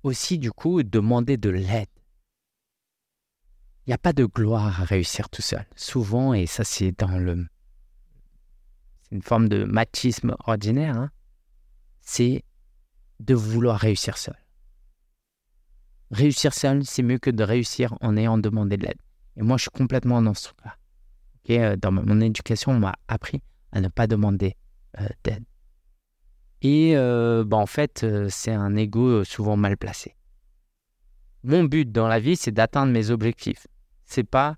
aussi 0.02 0.38
du 0.38 0.50
coup 0.50 0.82
demander 0.82 1.36
de 1.36 1.50
l'aide. 1.50 1.88
Il 3.86 3.90
n'y 3.90 3.94
a 3.94 3.98
pas 3.98 4.12
de 4.12 4.24
gloire 4.24 4.80
à 4.80 4.84
réussir 4.84 5.28
tout 5.28 5.42
seul. 5.42 5.64
Souvent, 5.76 6.34
et 6.34 6.46
ça 6.46 6.64
c'est 6.64 6.92
dans 6.98 7.18
le 7.18 7.46
une 9.16 9.22
forme 9.22 9.48
de 9.48 9.64
machisme 9.64 10.36
ordinaire, 10.44 10.96
hein, 10.96 11.10
c'est 12.02 12.44
de 13.20 13.34
vouloir 13.34 13.78
réussir 13.78 14.18
seul. 14.18 14.36
Réussir 16.10 16.52
seul, 16.52 16.84
c'est 16.84 17.02
mieux 17.02 17.18
que 17.18 17.30
de 17.30 17.42
réussir 17.42 17.96
en 18.02 18.16
ayant 18.16 18.36
demandé 18.36 18.76
de 18.76 18.84
l'aide. 18.84 18.98
Et 19.36 19.42
moi, 19.42 19.56
je 19.56 19.62
suis 19.62 19.70
complètement 19.70 20.20
dans 20.20 20.34
ce 20.34 20.44
truc-là. 20.44 20.76
Euh, 21.50 21.76
dans 21.76 21.92
mon 21.92 22.20
éducation, 22.20 22.72
on 22.72 22.78
m'a 22.78 22.94
appris 23.08 23.42
à 23.72 23.80
ne 23.80 23.88
pas 23.88 24.06
demander 24.06 24.54
euh, 25.00 25.06
d'aide. 25.24 25.44
Et 26.60 26.96
euh, 26.96 27.42
bah, 27.44 27.56
en 27.56 27.66
fait, 27.66 28.04
c'est 28.28 28.52
un 28.52 28.76
ego 28.76 29.24
souvent 29.24 29.56
mal 29.56 29.76
placé. 29.78 30.14
Mon 31.42 31.64
but 31.64 31.90
dans 31.90 32.08
la 32.08 32.20
vie, 32.20 32.36
c'est 32.36 32.50
d'atteindre 32.50 32.92
mes 32.92 33.10
objectifs. 33.10 33.66
C'est 34.04 34.28
pas 34.28 34.56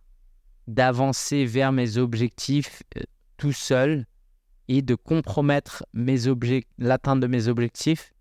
d'avancer 0.67 1.45
vers 1.45 1.71
mes 1.71 1.97
objectifs 1.97 2.83
tout 3.37 3.53
seul 3.53 4.07
et 4.69 4.83
de 4.83 4.95
compromettre 4.95 5.85
l'atteinte 6.79 7.21
de 7.21 7.27
mes 7.27 7.49
objectifs 7.49 8.13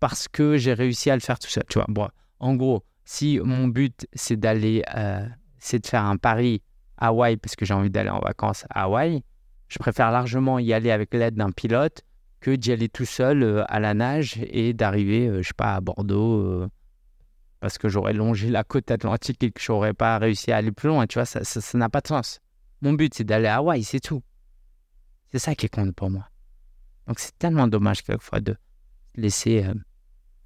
parce 0.00 0.26
que 0.26 0.56
j'ai 0.56 0.74
réussi 0.74 1.10
à 1.10 1.14
le 1.14 1.20
faire 1.20 1.38
tout 1.38 1.48
seul. 1.48 1.62
Tu 1.68 1.78
vois, 1.78 1.86
bon, 1.88 2.08
en 2.40 2.56
gros, 2.56 2.82
si 3.04 3.38
mon 3.42 3.68
but 3.68 4.06
c'est 4.14 4.36
d'aller, 4.36 4.82
euh, 4.96 5.24
c'est 5.58 5.78
de 5.78 5.86
faire 5.86 6.04
un 6.04 6.16
pari 6.16 6.60
à 6.96 7.08
Hawaï 7.08 7.36
parce 7.36 7.54
que 7.54 7.64
j'ai 7.64 7.74
envie 7.74 7.90
d'aller 7.90 8.10
en 8.10 8.18
vacances 8.18 8.64
à 8.70 8.84
Hawaï, 8.84 9.22
je 9.68 9.78
préfère 9.78 10.10
largement 10.10 10.58
y 10.58 10.72
aller 10.72 10.90
avec 10.90 11.14
l'aide 11.14 11.36
d'un 11.36 11.52
pilote 11.52 12.02
que 12.40 12.50
d'y 12.50 12.72
aller 12.72 12.88
tout 12.88 13.04
seul 13.04 13.44
euh, 13.44 13.64
à 13.68 13.78
la 13.78 13.94
nage 13.94 14.40
et 14.48 14.72
d'arriver, 14.72 15.28
euh, 15.28 15.42
je 15.42 15.48
sais 15.48 15.54
pas, 15.56 15.76
à 15.76 15.80
Bordeaux 15.80 16.68
parce 17.60 17.78
que 17.78 17.88
j'aurais 17.88 18.12
longé 18.12 18.50
la 18.50 18.64
côte 18.64 18.90
atlantique 18.90 19.40
et 19.44 19.52
que 19.52 19.60
j'aurais 19.60 19.94
pas 19.94 20.18
réussi 20.18 20.50
à 20.50 20.56
aller 20.56 20.72
plus 20.72 20.88
loin. 20.88 21.06
Tu 21.06 21.14
vois, 21.14 21.26
ça 21.26 21.38
n'a 21.38 21.44
ça, 21.44 21.88
pas 21.88 22.00
de 22.00 22.08
sens. 22.08 22.40
Mon 22.80 22.92
but 22.92 23.14
c'est 23.14 23.22
d'aller 23.22 23.46
à 23.46 23.58
Hawaï, 23.58 23.84
c'est 23.84 24.00
tout. 24.00 24.20
C'est 25.32 25.38
ça 25.38 25.54
qui 25.54 25.68
compte 25.70 25.94
pour 25.94 26.10
moi. 26.10 26.28
Donc 27.06 27.18
c'est 27.18 27.36
tellement 27.38 27.66
dommage 27.66 28.02
quelquefois 28.02 28.40
de 28.40 28.56
laisser 29.14 29.64
euh, 29.64 29.74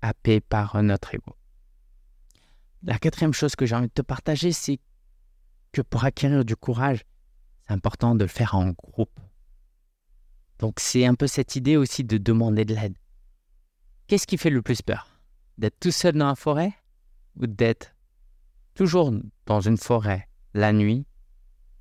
happer 0.00 0.40
par 0.40 0.80
notre 0.82 1.14
ego. 1.14 1.36
La 2.82 2.98
quatrième 2.98 3.34
chose 3.34 3.56
que 3.56 3.66
j'ai 3.66 3.74
envie 3.74 3.88
de 3.88 3.92
te 3.92 4.02
partager, 4.02 4.52
c'est 4.52 4.78
que 5.72 5.82
pour 5.82 6.04
acquérir 6.04 6.44
du 6.44 6.54
courage, 6.54 7.04
c'est 7.66 7.72
important 7.72 8.14
de 8.14 8.24
le 8.24 8.28
faire 8.28 8.54
en 8.54 8.70
groupe. 8.70 9.18
Donc 10.60 10.78
c'est 10.78 11.04
un 11.04 11.16
peu 11.16 11.26
cette 11.26 11.56
idée 11.56 11.76
aussi 11.76 12.04
de 12.04 12.16
demander 12.16 12.64
de 12.64 12.74
l'aide. 12.74 12.96
Qu'est-ce 14.06 14.26
qui 14.26 14.38
fait 14.38 14.50
le 14.50 14.62
plus 14.62 14.82
peur? 14.82 15.20
D'être 15.58 15.80
tout 15.80 15.90
seul 15.90 16.14
dans 16.14 16.28
la 16.28 16.36
forêt 16.36 16.72
ou 17.36 17.46
d'être 17.48 17.92
toujours 18.74 19.12
dans 19.46 19.60
une 19.60 19.78
forêt, 19.78 20.28
la 20.54 20.72
nuit, 20.72 21.06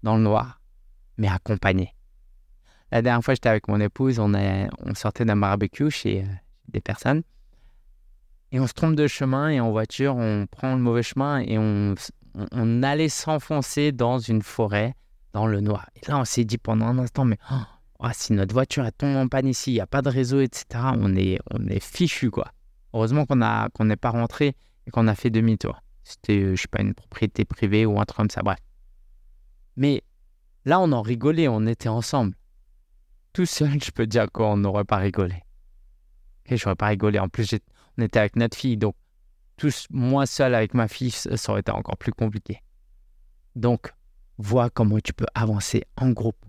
dans 0.02 0.18
le 0.18 0.24
noir, 0.24 0.60
mais 1.18 1.28
accompagné? 1.28 1.95
La 2.96 3.02
dernière 3.02 3.22
fois, 3.26 3.34
j'étais 3.34 3.50
avec 3.50 3.68
mon 3.68 3.82
épouse, 3.82 4.20
on, 4.20 4.32
on 4.34 4.96
sortait 4.96 5.26
d'un 5.26 5.36
barbecue 5.36 5.92
chez 5.92 6.22
euh, 6.22 6.28
des 6.70 6.80
personnes. 6.80 7.24
Et 8.54 8.60
on 8.62 8.68
se 8.68 8.74
trompe 8.74 8.96
de 8.96 9.06
chemin 9.06 9.50
et 9.50 9.60
en 9.60 9.70
voiture, 9.70 10.16
on 10.16 10.48
prend 10.50 10.76
le 10.76 10.82
mauvais 10.82 11.04
chemin 11.04 11.40
et 11.40 11.58
on, 11.58 11.96
on, 12.54 12.84
allait 12.84 13.10
s'enfoncer 13.10 13.92
dans 13.92 14.20
une 14.20 14.42
forêt, 14.42 14.96
dans 15.34 15.46
le 15.46 15.60
noir. 15.60 15.90
Et 15.98 16.10
là, 16.10 16.18
on 16.20 16.24
s'est 16.24 16.46
dit 16.46 16.58
pendant 16.58 16.86
un 16.86 16.98
instant, 16.98 17.26
mais 17.26 17.38
oh, 17.52 17.56
oh, 18.00 18.08
si 18.14 18.32
notre 18.32 18.54
voiture 18.54 18.90
tombe 18.98 19.18
en 19.18 19.28
panne 19.28 19.50
ici, 19.50 19.72
il 19.72 19.74
n'y 19.74 19.82
a 19.82 19.88
pas 19.88 20.02
de 20.02 20.08
réseau, 20.08 20.40
etc., 20.40 20.66
on 20.98 21.18
est, 21.18 21.38
on 21.52 21.68
est 21.68 21.84
fichu, 21.84 22.32
quoi. 22.32 22.48
Heureusement 22.94 23.26
qu'on 23.26 23.42
qu'on 23.74 23.84
n'est 23.84 23.98
pas 23.98 24.12
rentré 24.12 24.56
et 24.88 24.92
qu'on 24.92 25.10
a 25.10 25.16
fait 25.16 25.32
demi-tour. 25.32 25.82
C'était, 26.06 26.40
euh, 26.40 26.56
je 26.56 26.62
sais 26.62 26.70
pas, 26.70 26.82
une 26.82 26.94
propriété 26.94 27.44
privée 27.44 27.86
ou 27.86 28.00
un 28.00 28.06
truc 28.06 28.16
comme 28.16 28.30
ça, 28.30 28.42
bref. 28.42 28.60
Mais 29.76 30.02
là, 30.64 30.80
on 30.80 30.94
en 30.94 31.02
rigolait, 31.02 31.50
on 31.50 31.68
était 31.68 31.90
ensemble. 31.90 32.36
Tout 33.36 33.46
seul, 33.46 33.84
je 33.84 33.92
peux 33.92 34.08
dire 34.08 34.32
qu'on 34.32 34.56
n'aurait 34.56 34.86
pas 34.86 34.96
rigolé. 34.96 35.44
Et 36.46 36.56
j'aurais 36.56 36.78
pas 36.78 36.88
rigolé. 36.88 37.20
En 37.20 37.28
plus, 37.28 37.54
on 37.98 38.02
était 38.02 38.20
avec 38.20 38.38
notre 38.38 38.58
fille, 38.58 38.78
donc 38.78 38.96
tous, 39.58 39.88
moi 39.90 40.26
seul 40.26 40.56
avec 40.56 40.74
ma 40.74 40.88
fille, 40.88 41.12
ça 41.12 41.52
aurait 41.52 41.60
été 41.60 41.72
encore 41.74 41.98
plus 41.98 42.14
compliqué. 42.14 42.62
Donc, 43.58 43.92
vois 44.38 44.70
comment 44.70 45.00
tu 45.02 45.12
peux 45.12 45.26
avancer 45.34 45.84
en 45.98 46.12
groupe. 46.12 46.46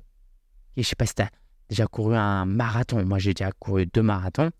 Et 0.76 0.84
je 0.84 0.88
sais 0.88 0.94
pas 0.94 1.06
si 1.06 1.16
tu 1.16 1.22
as 1.22 1.30
déjà 1.68 1.88
couru 1.88 2.14
un 2.14 2.44
marathon. 2.44 3.04
Moi, 3.04 3.18
j'ai 3.18 3.34
déjà 3.34 3.50
couru 3.50 3.86
deux 3.86 4.02
marathons. 4.02 4.52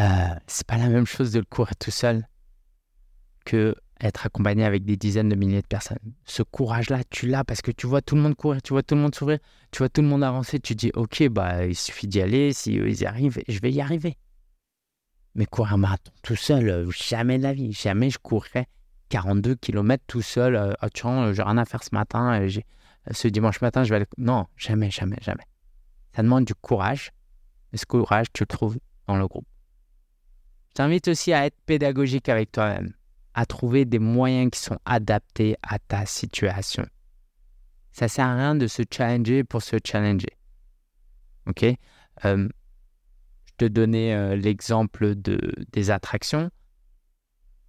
Euh, 0.00 0.34
c'est 0.48 0.66
pas 0.66 0.76
la 0.76 0.88
même 0.88 1.06
chose 1.06 1.30
de 1.30 1.38
le 1.38 1.44
courir 1.44 1.76
tout 1.76 1.92
seul 1.92 2.26
que 3.44 3.76
être 4.00 4.26
accompagné 4.26 4.64
avec 4.64 4.84
des 4.84 4.96
dizaines 4.96 5.28
de 5.28 5.34
milliers 5.34 5.62
de 5.62 5.66
personnes. 5.66 5.98
Ce 6.24 6.42
courage-là, 6.42 7.00
tu 7.10 7.26
l'as 7.26 7.44
parce 7.44 7.62
que 7.62 7.70
tu 7.70 7.86
vois 7.86 8.00
tout 8.00 8.14
le 8.14 8.22
monde 8.22 8.34
courir, 8.34 8.62
tu 8.62 8.72
vois 8.72 8.82
tout 8.82 8.94
le 8.94 9.00
monde 9.00 9.14
sourire, 9.14 9.38
tu 9.70 9.78
vois 9.78 9.88
tout 9.88 10.02
le 10.02 10.08
monde 10.08 10.22
avancer, 10.22 10.60
tu 10.60 10.74
dis 10.74 10.90
ok, 10.94 11.28
bah 11.28 11.66
il 11.66 11.74
suffit 11.74 12.06
d'y 12.06 12.20
aller, 12.20 12.52
si 12.52 12.74
ils 12.74 13.00
y 13.00 13.06
arrivent, 13.06 13.40
je 13.48 13.58
vais 13.60 13.72
y 13.72 13.80
arriver. 13.80 14.16
Mais 15.34 15.46
courir 15.46 15.74
un 15.74 15.78
marathon 15.78 16.12
tout 16.22 16.36
seul, 16.36 16.68
euh, 16.68 16.90
jamais 16.90 17.38
de 17.38 17.42
la 17.42 17.52
vie. 17.52 17.72
Jamais 17.72 18.10
je 18.10 18.18
courrais 18.18 18.66
42 19.08 19.54
km 19.56 20.02
tout 20.06 20.22
seul. 20.22 20.56
Euh, 20.56 20.72
oh, 20.82 20.86
tiens, 20.92 21.32
j'ai 21.32 21.42
rien 21.42 21.58
à 21.58 21.64
faire 21.64 21.82
ce 21.84 21.90
matin. 21.92 22.40
Euh, 22.40 22.48
ce 23.10 23.28
dimanche 23.28 23.60
matin, 23.60 23.84
je 23.84 23.90
vais 23.90 23.96
aller. 23.96 24.06
Non, 24.16 24.46
jamais, 24.56 24.90
jamais, 24.90 25.18
jamais. 25.20 25.44
Ça 26.14 26.22
demande 26.22 26.44
du 26.44 26.54
courage. 26.54 27.12
Et 27.72 27.76
ce 27.76 27.86
courage, 27.86 28.26
tu 28.32 28.42
le 28.42 28.46
trouves 28.46 28.78
dans 29.06 29.16
le 29.16 29.26
groupe. 29.26 29.46
Je 30.70 30.74
t'invite 30.74 31.08
aussi 31.08 31.32
à 31.32 31.46
être 31.46 31.56
pédagogique 31.66 32.28
avec 32.28 32.52
toi-même, 32.52 32.92
à 33.38 33.46
trouver 33.46 33.84
des 33.84 34.00
moyens 34.00 34.50
qui 34.50 34.58
sont 34.58 34.80
adaptés 34.84 35.56
à 35.62 35.78
ta 35.78 36.06
situation. 36.06 36.84
Ça 37.92 38.08
sert 38.08 38.26
à 38.26 38.34
rien 38.34 38.56
de 38.56 38.66
se 38.66 38.82
challenger 38.92 39.44
pour 39.44 39.62
se 39.62 39.76
challenger. 39.84 40.36
OK? 41.46 41.64
Te 42.20 43.64
donner 43.64 44.12
euh, 44.12 44.34
l'exemple 44.34 45.14
de, 45.14 45.38
des 45.70 45.90
attractions. 45.92 46.50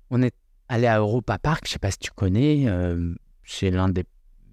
On 0.10 0.24
est 0.24 0.34
allé 0.70 0.88
à 0.88 0.98
Europa 0.98 1.38
Park, 1.38 1.66
je 1.68 1.70
ne 1.70 1.74
sais 1.74 1.80
pas 1.80 1.92
si 1.92 2.00
tu 2.00 2.10
connais, 2.10 2.68
euh, 2.68 3.14
c'est 3.44 3.70
l'un 3.70 3.90
des 3.90 4.06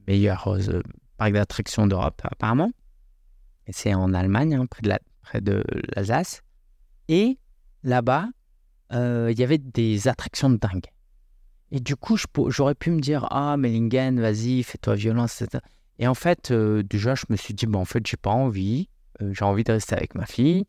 meilleurs 0.07 0.47
euh, 0.49 0.83
parcs 1.17 1.33
d'attractions 1.33 1.87
d'Europe 1.87 2.21
apparemment. 2.25 2.71
C'est 3.71 3.95
en 3.95 4.13
Allemagne, 4.13 4.55
hein, 4.55 4.67
près 4.67 4.83
de 4.83 4.93
près 5.23 5.41
de 5.41 5.65
l'Alsace. 5.95 6.43
Et 7.09 7.39
là-bas, 7.85 8.29
il 8.91 9.35
y 9.39 9.43
avait 9.43 9.57
des 9.57 10.09
attractions 10.09 10.51
de 10.51 10.59
dingue. 10.59 10.87
Et 11.73 11.81
du 11.81 11.97
coup, 11.97 12.17
j'aurais 12.49 12.75
pu 12.75 12.91
me 12.91 13.01
dire, 13.01 13.27
ah, 13.31 13.57
Mellingen, 13.57 14.21
vas-y, 14.21 14.63
fais-toi 14.63 14.95
violence, 14.95 15.43
etc. 15.43 15.63
Et 15.99 16.07
en 16.07 16.15
fait, 16.15 16.53
déjà, 16.53 17.15
je 17.15 17.25
me 17.29 17.37
suis 17.37 17.55
dit, 17.55 17.67
bon, 17.67 17.81
en 17.81 17.85
fait, 17.85 18.07
j'ai 18.07 18.17
pas 18.17 18.31
envie. 18.31 18.89
j'ai 19.21 19.45
envie 19.45 19.65
de 19.65 19.73
rester 19.73 19.97
avec 19.97 20.15
ma 20.15 20.27
fille. 20.27 20.67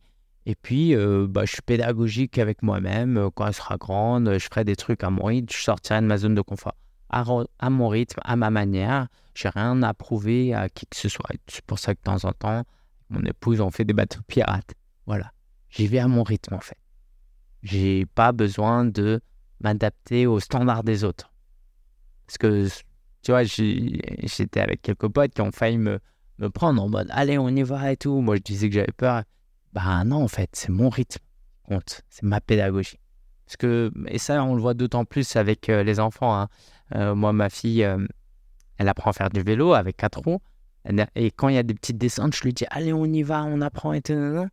Et 0.49 0.55
puis, 0.55 0.95
euh, 0.95 1.27
bah, 1.29 1.43
je 1.43 1.51
suis 1.51 1.61
pédagogique 1.61 2.37
avec 2.37 2.63
moi-même. 2.63 3.17
Euh, 3.17 3.29
quand 3.29 3.45
elle 3.45 3.53
sera 3.53 3.75
grande, 3.75 4.37
je 4.39 4.45
ferai 4.45 4.63
des 4.63 4.77
trucs 4.77 5.03
à 5.03 5.09
mon 5.09 5.25
rythme. 5.25 5.53
Je 5.53 5.61
sortirai 5.61 5.99
de 5.99 6.05
ma 6.05 6.17
zone 6.17 6.35
de 6.35 6.41
confort 6.41 6.73
à, 7.09 7.69
mon 7.69 7.89
rythme, 7.89 8.21
à 8.23 8.37
ma 8.37 8.49
manière. 8.49 9.09
Je 9.33 9.45
n'ai 9.45 9.51
rien 9.53 9.83
à 9.83 9.93
prouver 9.93 10.53
à 10.53 10.69
qui 10.69 10.85
que 10.87 10.95
ce 10.95 11.09
soit. 11.09 11.29
C'est 11.47 11.65
pour 11.65 11.79
ça 11.79 11.93
que 11.93 11.99
de 11.99 12.03
temps 12.03 12.23
en 12.23 12.31
temps, 12.31 12.63
mon 13.09 13.23
épouse, 13.25 13.59
on 13.59 13.71
fait 13.71 13.83
des 13.83 13.91
bateaux 13.91 14.21
pirates. 14.25 14.73
Voilà. 15.05 15.33
J'y 15.69 15.87
vais 15.87 15.99
à 15.99 16.07
mon 16.07 16.23
rythme, 16.23 16.53
en 16.53 16.61
fait. 16.61 16.77
J'ai 17.63 18.05
pas 18.05 18.31
besoin 18.31 18.85
de 18.85 19.19
m'adapter 19.59 20.27
aux 20.27 20.39
standards 20.39 20.83
des 20.83 21.03
autres. 21.03 21.31
Parce 22.25 22.37
que, 22.37 22.67
tu 23.21 23.31
vois, 23.31 23.43
j'étais 23.43 24.59
avec 24.59 24.81
quelques 24.81 25.07
potes 25.07 25.33
qui 25.33 25.41
ont 25.41 25.51
failli 25.51 25.77
me, 25.77 25.99
me 26.39 26.49
prendre 26.49 26.81
en 26.81 26.89
mode 26.89 27.07
allez, 27.11 27.37
on 27.37 27.49
y 27.49 27.63
va 27.63 27.91
et 27.91 27.97
tout. 27.97 28.21
Moi, 28.21 28.35
je 28.35 28.41
disais 28.41 28.69
que 28.69 28.75
j'avais 28.75 28.91
peur. 28.95 29.23
Bah 29.73 30.03
non, 30.03 30.23
en 30.23 30.27
fait, 30.27 30.49
c'est 30.53 30.69
mon 30.69 30.89
rythme 30.89 31.23
compte, 31.67 32.01
c'est 32.09 32.23
ma 32.23 32.41
pédagogie. 32.41 32.99
Parce 33.45 33.57
que, 33.57 33.91
et 34.07 34.17
ça, 34.17 34.43
on 34.43 34.55
le 34.55 34.61
voit 34.61 34.73
d'autant 34.73 35.05
plus 35.05 35.35
avec 35.35 35.69
euh, 35.69 35.83
les 35.83 35.99
enfants. 35.99 36.37
Hein. 36.37 36.47
Euh, 36.95 37.15
moi, 37.15 37.33
ma 37.33 37.49
fille, 37.49 37.83
euh, 37.83 38.05
elle 38.77 38.89
apprend 38.89 39.11
à 39.11 39.13
faire 39.13 39.29
du 39.29 39.41
vélo 39.41 39.73
avec 39.73 39.97
quatre 39.97 40.19
roues. 40.19 40.41
Et 41.15 41.31
quand 41.31 41.49
il 41.49 41.55
y 41.55 41.57
a 41.57 41.63
des 41.63 41.73
petites 41.73 41.97
descentes, 41.97 42.33
je 42.33 42.43
lui 42.43 42.53
dis 42.53 42.65
Allez, 42.69 42.93
on 42.93 43.05
y 43.05 43.21
va, 43.21 43.43
on 43.43 43.59
apprend 43.61 43.91
et 43.91 44.01
tout. 44.01 44.47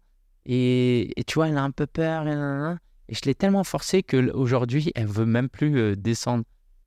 Et, 0.46 1.18
et 1.18 1.24
tu 1.24 1.34
vois, 1.34 1.48
elle 1.48 1.56
a 1.56 1.62
un 1.62 1.70
peu 1.70 1.86
peur. 1.86 2.26
Et, 2.26 2.76
et 3.08 3.14
je 3.14 3.20
l'ai 3.26 3.34
tellement 3.34 3.64
forcée 3.64 4.02
qu'aujourd'hui, 4.02 4.92
elle 4.94 5.06
veut 5.06 5.26
même 5.26 5.48
plus 5.48 5.96
descendre 5.96 6.44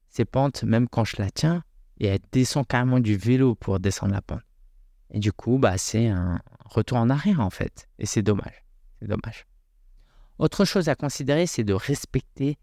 ses 0.10 0.26
pentes, 0.26 0.64
même 0.64 0.88
quand 0.88 1.06
je 1.06 1.18
la 1.20 1.30
tiens. 1.30 1.64
Et 2.00 2.08
elle 2.08 2.20
descend 2.32 2.66
carrément 2.68 3.00
du 3.00 3.18
vélo 3.18 3.56
pour 3.56 3.80
descendre 3.80 4.14
la 4.14 4.22
pente. 4.22 4.42
Et 5.12 5.20
du 5.20 5.32
coup, 5.32 5.58
bah, 5.58 5.78
c'est 5.78 6.08
un 6.08 6.40
retour 6.66 6.98
en 6.98 7.10
arrière 7.10 7.40
en 7.40 7.50
fait. 7.50 7.88
Et 8.00 8.06
c'est 8.06 8.22
dommage. 8.22 8.64
C'est 9.00 9.08
dommage. 9.08 9.46
Autre 10.40 10.66
chose 10.66 10.90
à 10.90 10.96
considérer, 10.96 11.48
c'est 11.48 11.64
de 11.64 11.74
respecter 11.74 12.58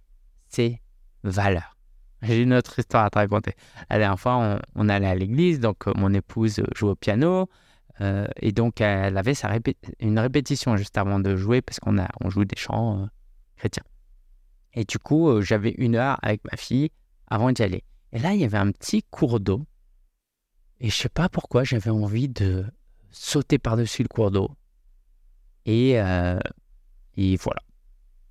ses 0.49 0.81
valeurs. 1.25 1.77
J'ai 2.23 2.41
une 2.41 2.55
autre 2.55 2.79
histoire 2.79 3.05
à 3.05 3.11
te 3.11 3.19
raconter. 3.19 3.55
La 3.91 3.99
dernière 3.99 4.19
fois, 4.19 4.61
on, 4.75 4.89
allait 4.89 5.07
à 5.07 5.15
l'église, 5.15 5.61
donc 5.61 5.87
euh, 5.87 5.93
mon 5.97 6.15
épouse 6.15 6.63
joue 6.75 6.89
au 6.89 6.95
piano. 6.95 7.49
Euh, 8.01 8.27
et 8.41 8.53
donc, 8.53 8.81
elle 8.81 9.17
avait 9.19 9.35
sa 9.35 9.51
une 10.01 10.19
répétition 10.19 10.77
juste 10.77 10.97
avant 10.97 11.21
de 11.21 11.37
jouer 11.37 11.61
parce 11.61 11.81
qu'on 11.81 11.97
on 12.21 12.31
joue 12.31 12.45
des 12.45 12.57
chants 12.57 13.03
euh, 13.03 13.07
Et 14.75 14.85
du 14.85 14.99
coup, 14.99 15.41
j'avais 15.41 15.75
une 15.79 15.95
heure 15.97 16.19
avec 16.23 16.43
ma 16.51 16.57
fille 16.57 16.91
avant 17.29 17.53
d'y 17.53 17.63
aller. 17.63 17.85
Et 18.13 18.19
là, 18.19 18.35
il 18.35 18.41
y 18.41 18.45
avait 18.45 18.59
un 18.59 18.71
petit 18.71 19.03
cours 19.03 19.41
d'eau 19.41 19.65
et 20.81 20.91
je 20.91 20.95
sais 20.95 21.09
pas 21.09 21.29
pourquoi 21.29 21.65
j'avais 21.65 21.91
envie 21.91 22.29
de 22.29 22.67
sauter 23.11 23.59
par-dessus 23.59 24.03
le 24.03 24.09
cours 24.09 24.31
d'eau. 24.31 24.51
Et, 25.67 26.01
euh, 26.01 26.39
et 27.17 27.37
voilà. 27.37 27.63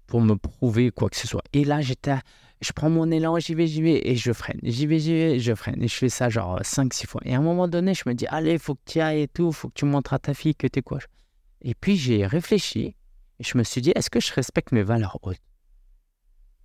Pour 0.08 0.22
me 0.22 0.36
prouver 0.36 0.92
quoi 0.92 1.10
que 1.10 1.16
ce 1.16 1.28
soit. 1.28 1.44
Et 1.54 1.64
là, 1.64 1.82
j'étais. 1.82 2.16
Je 2.62 2.72
prends 2.72 2.90
mon 2.90 3.10
élan, 3.10 3.40
j'y 3.40 3.56
vais, 3.56 3.68
j'y 3.68 3.82
vais, 3.82 4.08
et 4.08 4.16
je 4.16 4.32
freine. 4.32 4.60
J'y 4.62 4.86
vais, 4.86 5.00
j'y 5.00 5.14
vais, 5.14 5.40
je 5.40 5.54
freine. 5.56 5.82
Et 5.82 5.88
je 5.88 5.96
fais 5.96 6.10
ça 6.10 6.30
genre 6.30 6.62
5-6 6.62 7.08
fois. 7.08 7.22
Et 7.26 7.34
à 7.34 7.40
un 7.40 7.42
moment 7.42 7.68
donné, 7.68 7.94
je 7.94 8.04
me 8.06 8.14
dis, 8.14 8.28
allez, 8.28 8.58
faut 8.58 8.76
que 8.76 8.82
tu 8.86 9.00
ailles 9.00 9.24
et 9.24 9.28
tout, 9.28 9.52
faut 9.52 9.70
que 9.70 9.74
tu 9.74 9.86
montres 9.86 10.14
à 10.14 10.20
ta 10.20 10.34
fille 10.34 10.56
que 10.56 10.68
t'es 10.68 10.82
quoi. 10.82 11.00
Et 11.62 11.74
puis 11.74 11.98
j'ai 11.98 12.26
réfléchi, 12.26 12.96
et 13.40 13.44
je 13.44 13.58
me 13.58 13.64
suis 13.64 13.82
dit, 13.82 13.92
est-ce 13.96 14.10
que 14.10 14.20
je 14.20 14.34
respecte 14.34 14.72
mes 14.72 14.84
valeurs 14.84 15.18
hautes? 15.24 15.42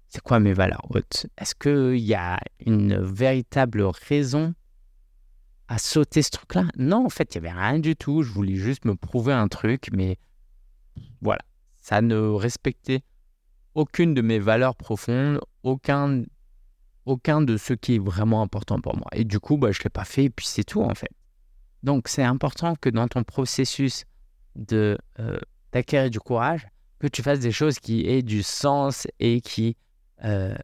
C'est 0.08 0.22
quoi 0.22 0.40
mes 0.40 0.52
valeurs 0.52 0.86
hautes? 0.90 1.26
Est-ce 1.36 1.54
qu'il 1.54 2.02
y 2.02 2.14
a 2.14 2.40
une 2.64 2.98
véritable 2.98 3.82
raison 3.82 4.54
à 5.68 5.78
sauter 5.78 6.22
ce 6.22 6.30
truc-là? 6.30 6.64
Non, 6.76 7.06
en 7.06 7.10
fait, 7.10 7.34
il 7.34 7.40
n'y 7.40 7.48
avait 7.48 7.60
rien 7.60 7.78
du 7.78 7.94
tout. 7.94 8.22
Je 8.22 8.32
voulais 8.32 8.56
juste 8.56 8.84
me 8.84 8.96
prouver 8.96 9.34
un 9.34 9.48
truc, 9.48 9.88
mais 9.92 10.18
voilà. 11.20 11.42
Ça 11.76 12.00
ne 12.00 12.16
respectait 12.16 13.02
aucune 13.74 14.14
de 14.14 14.22
mes 14.22 14.38
valeurs 14.38 14.76
profondes, 14.76 15.40
aucun, 15.62 16.24
aucun 17.04 17.42
de 17.42 17.56
ce 17.56 17.74
qui 17.74 17.96
est 17.96 17.98
vraiment 17.98 18.42
important 18.42 18.80
pour 18.80 18.96
moi. 18.96 19.08
Et 19.12 19.24
du 19.24 19.40
coup, 19.40 19.58
bah, 19.58 19.72
je 19.72 19.80
ne 19.80 19.84
l'ai 19.84 19.90
pas 19.90 20.04
fait, 20.04 20.24
et 20.24 20.30
puis 20.30 20.46
c'est 20.46 20.64
tout, 20.64 20.82
en 20.82 20.94
fait. 20.94 21.10
Donc, 21.82 22.08
c'est 22.08 22.24
important 22.24 22.74
que 22.76 22.88
dans 22.88 23.08
ton 23.08 23.24
processus 23.24 24.04
de 24.56 24.98
euh, 25.18 25.38
d'acquérir 25.72 26.10
du 26.10 26.20
courage, 26.20 26.68
que 26.98 27.06
tu 27.06 27.22
fasses 27.22 27.40
des 27.40 27.52
choses 27.52 27.78
qui 27.78 28.06
aient 28.06 28.22
du 28.22 28.42
sens 28.42 29.06
et 29.20 29.40
qui 29.40 29.76
euh, 30.24 30.54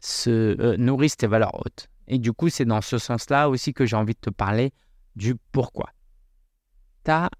se 0.00 0.30
euh, 0.30 0.76
nourrissent 0.76 1.16
tes 1.16 1.26
valeurs 1.26 1.54
hautes. 1.54 1.88
Et 2.08 2.18
du 2.18 2.32
coup, 2.32 2.48
c'est 2.48 2.64
dans 2.64 2.80
ce 2.80 2.98
sens-là 2.98 3.48
aussi 3.48 3.72
que 3.72 3.86
j'ai 3.86 3.96
envie 3.96 4.14
de 4.14 4.20
te 4.20 4.30
parler 4.30 4.72
du 5.16 5.36
pourquoi. 5.52 5.90
Tu 7.04 7.10
as 7.10 7.30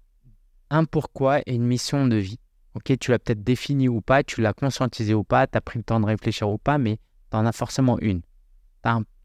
un 0.69 0.85
pourquoi 0.85 1.39
et 1.41 1.53
une 1.53 1.65
mission 1.65 2.07
de 2.07 2.15
vie. 2.15 2.39
Tu 2.83 3.11
l'as 3.11 3.19
peut-être 3.19 3.43
défini 3.43 3.87
ou 3.87 4.01
pas, 4.01 4.23
tu 4.23 4.41
l'as 4.41 4.53
conscientisé 4.53 5.13
ou 5.13 5.23
pas, 5.23 5.45
tu 5.45 5.57
as 5.57 5.61
pris 5.61 5.77
le 5.77 5.83
temps 5.83 5.99
de 5.99 6.05
réfléchir 6.05 6.49
ou 6.49 6.57
pas, 6.57 6.77
mais 6.77 6.97
tu 7.29 7.37
en 7.37 7.45
as 7.45 7.51
forcément 7.51 7.99
une. 7.99 8.21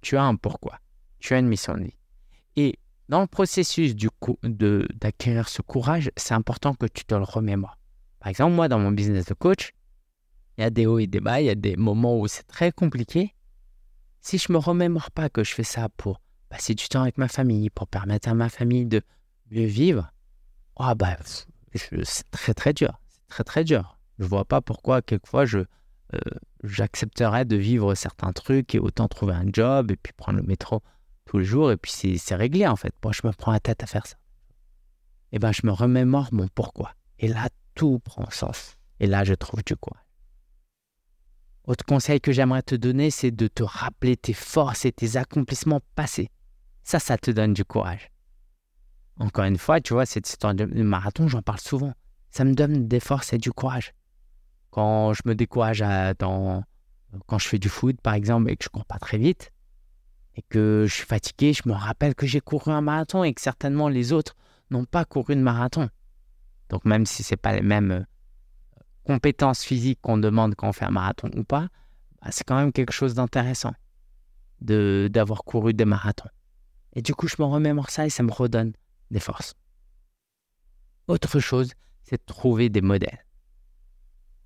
tu 0.03 0.17
as 0.17 0.23
un 0.23 0.37
pourquoi. 0.37 0.79
Tu 1.19 1.35
as 1.35 1.39
une 1.39 1.49
mission 1.49 1.75
de 1.77 1.85
vie. 1.85 1.98
Dans 3.09 3.23
le 3.23 3.27
processus 3.27 3.95
d'acquérir 3.95 5.49
ce 5.49 5.63
courage, 5.63 6.11
c'est 6.17 6.35
important 6.35 6.75
que 6.75 6.87
tu 6.87 7.05
te 7.05 7.15
le 7.15 7.23
remémores. 7.23 7.79
Par 8.21 8.29
exemple, 8.29 8.55
moi, 8.55 8.69
dans 8.69 8.79
mon 8.79 8.93
business 8.93 9.25
de 9.27 9.35
coach, 9.35 9.73
il 10.57 10.63
y 10.63 10.65
a 10.65 10.71
des 10.71 10.87
hauts 10.87 10.99
et 10.99 11.07
des 11.07 11.21
bas, 11.21 11.41
il 11.41 11.47
y 11.47 11.51
a 11.51 11.55
des 11.55 11.77
moments 11.77 12.19
où 12.19 12.27
c'est 12.27 12.47
très 12.47 12.71
compliqué, 12.73 13.35
Si 14.21 14.37
je 14.37 14.53
me 14.53 14.59
remémore 14.59 15.11
pas 15.11 15.31
que 15.31 15.43
je 15.45 15.55
fais 15.55 15.63
ça 15.65 15.89
pour 15.89 16.21
passer 16.51 16.75
du 16.75 16.87
temps 16.89 17.03
avec 17.03 17.17
ma 17.17 17.29
famille, 17.29 17.71
pour 17.71 17.87
permettre 17.87 18.29
à 18.29 18.35
ma 18.35 18.49
famille 18.49 18.85
de 18.85 19.01
mieux 19.51 19.67
vivre, 19.67 20.13
oh 20.77 20.93
bah, 20.95 21.17
c'est 22.03 22.31
très 22.31 22.53
très 22.53 22.73
dur. 22.75 23.01
C'est 23.09 23.27
très 23.29 23.45
très 23.45 23.65
dur. 23.65 23.97
Je 24.19 24.25
vois 24.25 24.45
pas 24.45 24.61
pourquoi 24.61 25.01
quelquefois 25.01 25.47
je 25.47 25.61
euh, 26.15 26.19
j'accepterais 26.65 27.45
de 27.45 27.57
vivre 27.57 27.95
certains 27.95 28.33
trucs 28.33 28.75
et 28.75 28.79
autant 28.79 29.09
trouver 29.09 29.35
un 29.35 29.47
job 29.53 29.91
et 29.93 29.97
puis 29.97 30.13
prendre 30.15 30.39
le 30.39 30.45
métro 30.45 30.83
tous 31.29 31.39
les 31.39 31.45
jours 31.45 31.71
et 31.71 31.77
puis 31.77 31.93
c'est 31.93 32.35
réglé 32.35 32.67
en 32.67 32.77
fait. 32.77 32.95
Moi, 33.05 33.13
je 33.13 33.27
me 33.27 33.33
prends 33.33 33.53
la 33.53 33.61
tête 33.61 33.83
à 33.83 33.87
faire 33.87 34.07
ça. 34.07 34.17
Et 35.31 35.37
eh 35.37 35.39
ben, 35.39 35.53
je 35.53 35.61
me 35.65 35.73
remémore 35.73 36.29
mon 36.33 36.49
pourquoi. 36.49 36.95
Et 37.19 37.29
là, 37.29 37.51
tout 37.75 37.99
prend 37.99 38.29
sens. 38.31 38.79
Et 38.99 39.07
là, 39.07 39.25
je 39.25 39.35
trouve 39.35 39.63
du 39.63 39.77
courage. 39.77 40.03
Autre 41.65 41.85
conseil 41.85 42.19
que 42.19 42.33
j'aimerais 42.33 42.63
te 42.63 42.75
donner, 42.75 43.11
c'est 43.11 43.31
de 43.31 43.47
te 43.47 43.63
rappeler 43.63 44.17
tes 44.17 44.33
forces 44.33 44.87
et 44.87 44.93
tes 44.93 45.19
accomplissements 45.19 45.83
passés. 45.95 46.31
Ça, 46.83 46.99
ça 46.99 47.19
te 47.19 47.31
donne 47.31 47.53
du 47.53 47.63
courage. 47.63 48.09
Encore 49.19 49.45
une 49.45 49.59
fois, 49.59 49.83
tu 49.83 49.93
vois, 49.93 50.07
cette 50.07 50.27
histoire 50.27 50.55
de 50.55 50.83
marathon, 50.83 51.29
j'en 51.29 51.43
parle 51.43 51.61
souvent. 51.61 51.93
Ça 52.31 52.45
me 52.45 52.55
donne 52.55 52.89
des 52.89 53.01
forces 53.01 53.35
et 53.35 53.39
du 53.39 53.53
courage. 53.53 53.93
Quand 54.71 55.13
je 55.13 55.23
me 55.27 55.35
décourage 55.35 55.81
dans, 56.19 56.65
quand 57.27 57.39
je 57.39 57.49
fais 57.49 57.59
du 57.59 57.69
foot, 57.69 58.01
par 58.01 58.15
exemple, 58.15 58.51
et 58.51 58.57
que 58.57 58.65
je 58.65 58.71
cours 58.71 58.87
pas 58.87 58.99
très 58.99 59.19
vite, 59.19 59.53
et 60.39 60.43
que 60.49 60.85
je 60.87 60.95
suis 60.95 61.05
fatigué, 61.05 61.53
je 61.53 61.69
me 61.69 61.75
rappelle 61.75 62.15
que 62.15 62.25
j'ai 62.25 62.41
couru 62.41 62.71
un 62.71 62.81
marathon 62.81 63.25
et 63.25 63.35
que 63.35 63.41
certainement 63.41 63.89
les 63.89 64.13
autres 64.13 64.37
n'ont 64.71 64.85
pas 64.85 65.05
couru 65.05 65.35
de 65.35 65.41
marathon. 65.41 65.91
Donc 66.69 66.85
même 66.85 67.07
si 67.07 67.25
ce 67.25 67.33
n'est 67.33 67.39
pas 67.39 67.53
les 67.53 67.61
mêmes 67.61 67.91
euh, 67.91 68.05
compétences 69.03 69.65
physiques 69.65 69.99
qu'on 70.01 70.17
demande 70.17 70.55
quand 70.55 70.69
on 70.69 70.73
fait 70.73 70.85
un 70.85 70.93
marathon 70.93 71.29
ou 71.35 71.43
pas, 71.43 71.69
bah, 72.23 72.29
c'est 72.31 72.45
quand 72.45 72.55
même 72.55 72.73
quelque 72.73 72.93
chose 72.93 73.15
d'intéressant 73.15 73.75
de, 74.61 75.09
d'avoir 75.11 75.43
couru 75.43 75.75
des 75.75 75.85
marathons. 75.85 76.31
Et 76.93 77.03
du 77.03 77.17
coup, 77.17 77.27
je 77.27 77.35
me 77.41 77.45
remémore 77.45 77.91
ça 77.91 78.07
et 78.07 78.11
ça 78.11 78.23
me 78.23 78.31
redonne 78.31 78.75
des 79.11 79.21
forces. 79.21 79.55
Autre 81.09 81.41
chose, 81.41 81.73
c'est 82.05 82.19
de 82.19 82.27
trouver 82.27 82.69
des 82.69 82.81
modèles. 82.81 83.25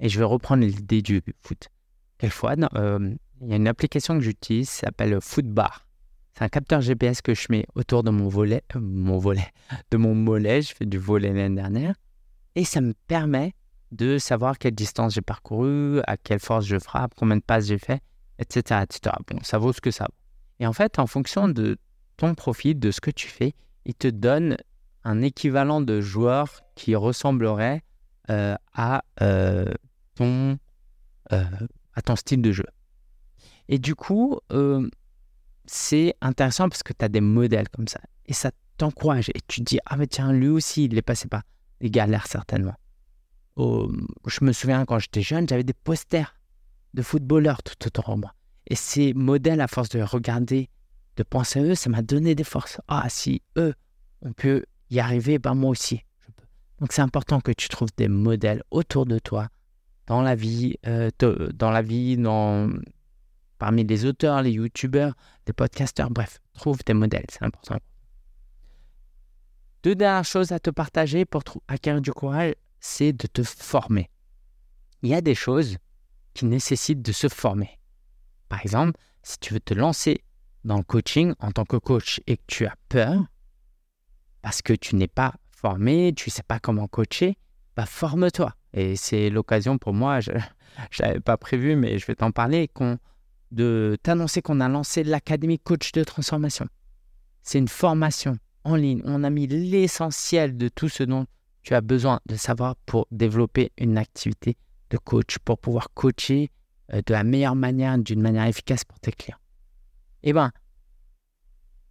Et 0.00 0.08
je 0.08 0.18
vais 0.18 0.25
reprendre 0.25 0.64
l'idée 0.64 1.02
du 1.02 1.22
foot. 1.42 1.68
Quelquefois, 2.16 2.54
euh, 2.76 3.14
il 3.42 3.49
y 3.49 3.52
a 3.52 3.56
une 3.56 3.68
application 3.68 4.14
que 4.14 4.25
j'utilise, 4.25 4.70
qui 4.70 4.76
s'appelle 4.76 5.18
Footbar. 5.20 5.87
C'est 6.34 6.44
un 6.44 6.49
capteur 6.49 6.80
GPS 6.80 7.20
que 7.20 7.34
je 7.34 7.46
mets 7.50 7.66
autour 7.75 8.04
de 8.04 8.11
mon 8.11 8.28
volet, 8.28 8.62
euh, 8.76 8.80
mon 8.80 9.18
volet, 9.18 9.49
de 9.90 9.96
mon 9.96 10.14
mollet. 10.14 10.62
Je 10.62 10.75
fais 10.75 10.87
du 10.87 10.99
volet 10.99 11.32
l'année 11.32 11.56
dernière. 11.56 11.94
Et 12.54 12.64
ça 12.64 12.80
me 12.80 12.94
permet 13.06 13.54
de 13.90 14.16
savoir 14.18 14.58
quelle 14.58 14.75
distance 14.75 15.14
j'ai 15.14 15.20
parcouru, 15.20 16.00
à 16.06 16.16
quelle 16.16 16.38
force 16.38 16.64
je 16.64 16.78
frappe, 16.78 17.12
combien 17.16 17.37
de 17.37 17.42
passes 17.42 17.66
j'ai 17.66 17.78
fait, 17.78 18.00
etc.. 18.38 18.80
Bon, 19.26 19.38
ça 19.42 19.58
vaut 19.58 19.72
ce 19.72 19.80
que 19.80 19.90
ça 19.90 20.04
vaut. 20.04 20.14
Et 20.61 20.66
en 20.66 20.72
fait, 20.72 20.99
en 20.99 21.06
fonction 21.06 21.49
de 21.49 21.76
ton 22.16 22.34
profil, 22.34 22.78
de 22.78 22.90
ce 22.90 23.00
que 23.00 23.11
tu 23.11 23.28
fais, 23.28 23.54
il 23.84 23.94
te 23.94 24.08
donne 24.08 24.56
un 25.04 25.20
équivalent 25.20 25.80
de 25.80 26.00
joueur 26.00 26.62
qui 26.75 26.94
ressemblerait 26.94 27.82
euh, 28.30 28.54
euh, 28.80 29.66
à 30.20 32.02
ton 32.02 32.16
style 32.16 32.40
de 32.40 32.52
jeu. 32.52 32.66
Et 33.73 33.79
du 33.79 33.95
coup, 33.95 34.38
euh, 34.52 34.87
c'est 35.64 36.14
intéressant 36.21 36.69
parce 36.69 36.83
que 36.83 36.93
tu 36.93 37.02
as 37.02 37.09
des 37.09 37.23
modèles 37.23 37.71
comme 37.71 37.88
ça. 37.88 38.00
Et 38.26 38.35
ça 38.35 38.50
t'encourage. 38.76 39.31
Et 39.31 39.41
tu 39.49 39.62
te 39.62 39.64
dis, 39.64 39.79
ah 39.87 39.97
mais 39.97 40.07
tiens, 40.07 40.31
lui 40.31 40.49
aussi, 40.49 40.85
il 40.85 40.99
est 40.99 41.00
passé 41.00 41.26
par 41.26 41.41
des 41.81 41.91
galères 41.91 42.26
certainement. 42.26 42.75
je 43.57 44.45
me 44.45 44.52
souviens 44.52 44.85
quand 44.85 44.99
j'étais 44.99 45.23
jeune, 45.23 45.49
j'avais 45.49 45.64
des 45.64 45.73
posters 45.73 46.35
de 46.93 47.00
footballeurs 47.00 47.62
tout 47.62 47.87
autour 47.87 48.14
de 48.14 48.21
moi. 48.21 48.35
Et 48.67 48.75
ces 48.75 49.14
modèles, 49.14 49.62
à 49.62 49.69
force 49.69 49.88
de 49.88 50.02
regarder, 50.02 50.69
de 51.17 51.23
penser 51.23 51.61
à 51.61 51.62
eux, 51.62 51.75
ça 51.75 51.88
m'a 51.88 52.02
donné 52.02 52.35
des 52.35 52.45
forces. 52.45 52.79
Ah, 52.88 53.07
si 53.09 53.41
eux, 53.56 53.73
on 54.21 54.35
peut 54.35 54.67
y 54.91 55.00
arriver, 55.00 55.39
ben 55.39 55.54
moi 55.54 55.71
aussi. 55.71 56.04
Je 56.21 56.26
peux. 56.26 56.47
Donc 56.78 56.93
c'est 56.93 57.00
important 57.00 57.41
que 57.41 57.52
tu 57.52 57.71
trouves 57.71 57.89
des 57.97 58.08
modèles 58.08 58.63
autour 58.71 59.06
de 59.06 59.19
toi 59.19 59.49
dans 60.08 60.21
la 60.21 60.35
vie, 60.35 60.76
euh, 60.87 61.08
dans 61.54 61.71
la 61.71 61.80
vie, 61.80 62.19
dans, 62.19 62.69
parmi 63.62 63.84
les 63.84 64.06
auteurs, 64.06 64.42
les 64.42 64.50
youtubeurs, 64.50 65.14
les 65.46 65.52
podcasteurs, 65.52 66.10
bref, 66.10 66.40
trouve 66.52 66.80
des 66.84 66.94
modèles, 66.94 67.26
c'est 67.28 67.44
important. 67.44 67.78
Deux 69.84 69.94
dernières 69.94 70.25
choses 70.25 70.50
à 70.50 70.58
te 70.58 70.70
partager 70.70 71.25
pour 71.25 71.44
acquérir 71.68 72.00
du 72.00 72.12
courage, 72.12 72.54
c'est 72.80 73.12
de 73.12 73.28
te 73.28 73.44
former. 73.44 74.10
Il 75.02 75.10
y 75.10 75.14
a 75.14 75.20
des 75.20 75.36
choses 75.36 75.76
qui 76.34 76.44
nécessitent 76.44 77.02
de 77.02 77.12
se 77.12 77.28
former. 77.28 77.78
Par 78.48 78.62
exemple, 78.62 78.98
si 79.22 79.38
tu 79.38 79.54
veux 79.54 79.60
te 79.60 79.75
lancer 79.75 80.25
dans 80.64 80.78
le 80.78 80.82
coaching 80.82 81.32
en 81.38 81.52
tant 81.52 81.64
que 81.64 81.76
coach 81.76 82.20
et 82.26 82.38
que 82.38 82.42
tu 82.48 82.66
as 82.66 82.75
peur, 82.88 83.22
parce 84.40 84.60
que 84.60 84.72
tu 84.72 84.96
n'es 84.96 85.06
pas 85.06 85.34
formé, 85.52 86.12
tu 86.16 86.30
ne 86.30 86.32
sais 86.32 86.42
pas 86.42 86.58
comment 86.58 86.88
coacher, 86.88 87.36
bah 87.76 87.86
forme-toi. 87.86 88.56
Et 88.72 88.96
c'est 88.96 89.30
l'occasion 89.30 89.78
pour 89.78 89.94
moi, 89.94 90.18
je 90.18 90.32
n'avais 90.98 91.20
pas 91.20 91.36
prévu, 91.36 91.76
mais 91.76 92.00
je 92.00 92.06
vais 92.06 92.16
t'en 92.16 92.32
parler, 92.32 92.68
de 93.52 93.97
t'annoncer 94.02 94.43
qu'on 94.43 94.60
a 94.60 94.69
lancé 94.69 95.04
l'Académie 95.04 95.58
Coach 95.58 95.93
de 95.93 96.02
Transformation. 96.02 96.67
C'est 97.43 97.58
une 97.58 97.69
formation 97.69 98.36
en 98.65 98.76
ligne. 98.76 99.02
On 99.04 99.23
a 99.25 99.30
mis 99.30 99.47
l'essentiel 99.47 100.56
de 100.56 100.69
tout 100.69 100.88
ce 100.88 101.02
dont 101.02 101.26
tu 101.62 101.75
as 101.75 101.80
besoin 101.80 102.21
de 102.26 102.34
savoir 102.34 102.76
pour 102.86 103.06
développer 103.10 103.71
une 103.78 103.99
activité 103.99 104.56
de 104.91 104.97
coach, 104.99 105.38
pour 105.38 105.58
pouvoir 105.58 105.88
coacher 105.95 106.50
euh, 106.93 107.02
de 107.04 107.12
la 107.12 107.25
meilleure 107.25 107.54
manière, 107.54 107.99
d'une 107.99 108.21
manière 108.21 108.47
efficace 108.47 108.84
pour 108.84 108.99
tes 109.00 109.12
clients. 109.12 109.38
Eh 110.23 110.32
bien, 110.32 110.50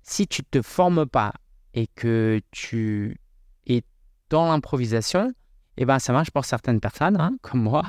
si 0.02 0.28
tu 0.28 0.42
ne 0.42 0.60
te 0.60 0.66
formes 0.66 1.06
pas 1.06 1.34
et 1.74 1.88
que 1.88 2.42
tu 2.52 3.20
es 3.68 3.84
dans 4.30 4.48
l'improvisation, 4.48 5.32
eh 5.78 5.86
ben, 5.86 6.00
ça 6.00 6.12
marche 6.12 6.32
pour 6.32 6.46
certaines 6.46 6.80
personnes, 6.80 7.20
hein, 7.20 7.38
comme 7.42 7.62
moi, 7.62 7.84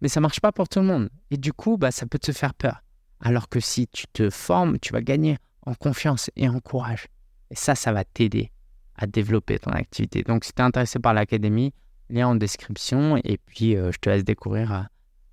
mais 0.00 0.08
ça 0.08 0.20
marche 0.20 0.40
pas 0.40 0.52
pour 0.52 0.68
tout 0.68 0.80
le 0.80 0.86
monde. 0.86 1.10
Et 1.30 1.36
du 1.36 1.52
coup, 1.52 1.76
bah, 1.76 1.90
ça 1.90 2.06
peut 2.06 2.18
te 2.18 2.32
faire 2.32 2.54
peur. 2.54 2.82
Alors 3.20 3.48
que 3.48 3.60
si 3.60 3.86
tu 3.88 4.06
te 4.06 4.30
formes, 4.30 4.78
tu 4.78 4.92
vas 4.92 5.02
gagner 5.02 5.38
en 5.66 5.74
confiance 5.74 6.30
et 6.36 6.48
en 6.48 6.60
courage. 6.60 7.06
Et 7.50 7.54
ça, 7.54 7.74
ça 7.74 7.92
va 7.92 8.04
t'aider 8.04 8.50
à 8.96 9.06
développer 9.06 9.58
ton 9.58 9.70
activité. 9.70 10.22
Donc, 10.22 10.44
si 10.44 10.52
tu 10.52 10.60
es 10.60 10.64
intéressé 10.64 10.98
par 10.98 11.14
l'académie, 11.14 11.72
lien 12.10 12.28
en 12.28 12.34
description. 12.34 13.16
Et 13.24 13.38
puis, 13.38 13.76
euh, 13.76 13.92
je 13.92 13.98
te 13.98 14.10
laisse 14.10 14.24
découvrir 14.24 14.72
euh, 14.72 14.82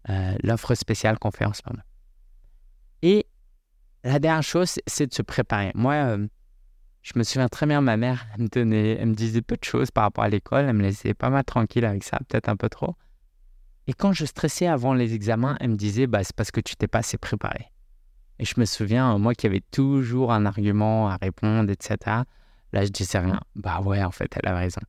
euh, 0.09 0.35
l'offre 0.43 0.75
spéciale 0.75 1.19
qu'on 1.19 1.31
fait 1.31 1.45
en 1.45 1.53
ce 1.53 1.61
moment. 1.67 1.83
Et 3.01 3.25
la 4.03 4.19
dernière 4.19 4.43
chose, 4.43 4.79
c'est 4.87 5.07
de 5.07 5.13
se 5.13 5.21
préparer. 5.21 5.71
Moi, 5.75 6.17
je 7.01 7.13
me 7.15 7.23
souviens 7.23 7.47
très 7.47 7.65
bien, 7.65 7.81
ma 7.81 7.97
mère, 7.97 8.25
elle 8.33 8.43
me, 8.43 8.47
donnait, 8.47 8.97
elle 8.99 9.09
me 9.09 9.13
disait 9.13 9.41
peu 9.41 9.55
de 9.57 9.63
choses 9.63 9.91
par 9.91 10.05
rapport 10.05 10.23
à 10.23 10.29
l'école. 10.29 10.65
Elle 10.65 10.73
me 10.73 10.81
laissait 10.81 11.13
pas 11.13 11.29
mal 11.29 11.43
tranquille 11.43 11.85
avec 11.85 12.03
ça, 12.03 12.19
peut-être 12.27 12.49
un 12.49 12.55
peu 12.55 12.69
trop. 12.69 12.95
Et 13.85 13.93
quand 13.93 14.13
je 14.13 14.25
stressais 14.25 14.67
avant 14.67 14.93
les 14.93 15.13
examens, 15.13 15.57
elle 15.59 15.71
me 15.71 15.75
disait 15.75 16.07
bah, 16.07 16.23
c'est 16.23 16.35
parce 16.35 16.51
que 16.51 16.61
tu 16.61 16.75
t'es 16.75 16.87
pas 16.87 16.99
assez 16.99 17.17
préparé. 17.17 17.67
Et 18.39 18.45
je 18.45 18.53
me 18.57 18.65
souviens, 18.65 19.17
moi 19.17 19.33
qui 19.33 19.47
avais 19.47 19.61
toujours 19.71 20.31
un 20.31 20.45
argument 20.45 21.09
à 21.09 21.17
répondre, 21.17 21.71
etc. 21.71 21.97
Là, 22.73 22.85
je 22.85 22.89
disais 22.89 23.19
rien. 23.19 23.39
Bah 23.55 23.81
ouais, 23.81 24.03
en 24.03 24.11
fait, 24.11 24.31
elle 24.35 24.49
a 24.49 24.55
raison. 24.55 24.81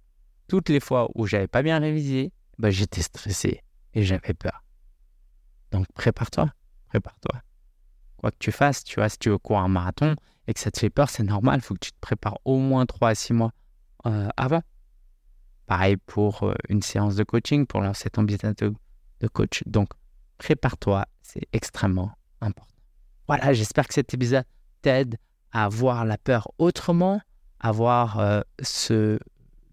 Toutes 0.49 0.69
les 0.69 0.81
fois 0.81 1.09
où 1.15 1.27
j'avais 1.27 1.47
pas 1.49 1.63
bien 1.63 1.79
révisé, 1.79 2.33
bah, 2.59 2.71
j'étais 2.71 3.03
stressé 3.03 3.63
et 3.95 4.03
j'avais 4.03 4.35
peur. 4.35 4.65
Donc 5.71 5.87
prépare-toi, 5.95 6.51
prépare-toi. 6.89 7.41
Quoi 8.17 8.31
que 8.31 8.37
tu 8.39 8.53
fasses, 8.53 8.85
tu 8.85 8.97
vois, 8.97 9.09
si 9.09 9.19
tu 9.19 9.31
veux 9.31 9.39
courir 9.39 9.63
un 9.63 9.69
marathon, 9.69 10.17
et 10.49 10.55
que 10.55 10.61
ça 10.61 10.71
te 10.71 10.79
fait 10.79 10.91
peur, 10.91 11.11
c'est 11.11 11.23
normal. 11.23 11.61
Il 11.61 11.63
faut 11.63 11.75
que 11.75 11.81
tu 11.81 11.93
te 11.93 12.01
prépares 12.01 12.39
au 12.45 12.59
moins 12.59 12.87
3 12.87 13.11
à 13.11 13.15
6 13.15 13.35
mois 13.35 13.53
euh, 14.07 14.29
avant. 14.37 14.63
Pareil 15.67 15.99
pour 15.99 16.43
euh, 16.45 16.55
une 16.71 16.81
séance 16.81 17.17
de 17.17 17.23
coaching, 17.23 17.67
pour 17.67 17.83
lancer 17.83 18.09
ton 18.09 18.23
business 18.23 18.55
de, 18.57 18.75
coach. 19.29 19.63
Donc, 19.67 19.91
prépare-toi, 20.39 21.05
c'est 21.21 21.47
extrêmement 21.53 22.13
important. 22.41 22.78
Voilà, 23.29 23.53
j'espère 23.53 23.87
que 23.87 23.95
cet 23.95 24.15
épisode 24.15 24.45
t'aide 24.81 25.17
à 25.53 25.69
voir 25.69 26.05
la 26.07 26.17
peur 26.17 26.49
autrement, 26.59 27.21
à 27.61 27.73
voir 27.73 28.19
euh, 28.19 28.41
ce, 28.63 29.19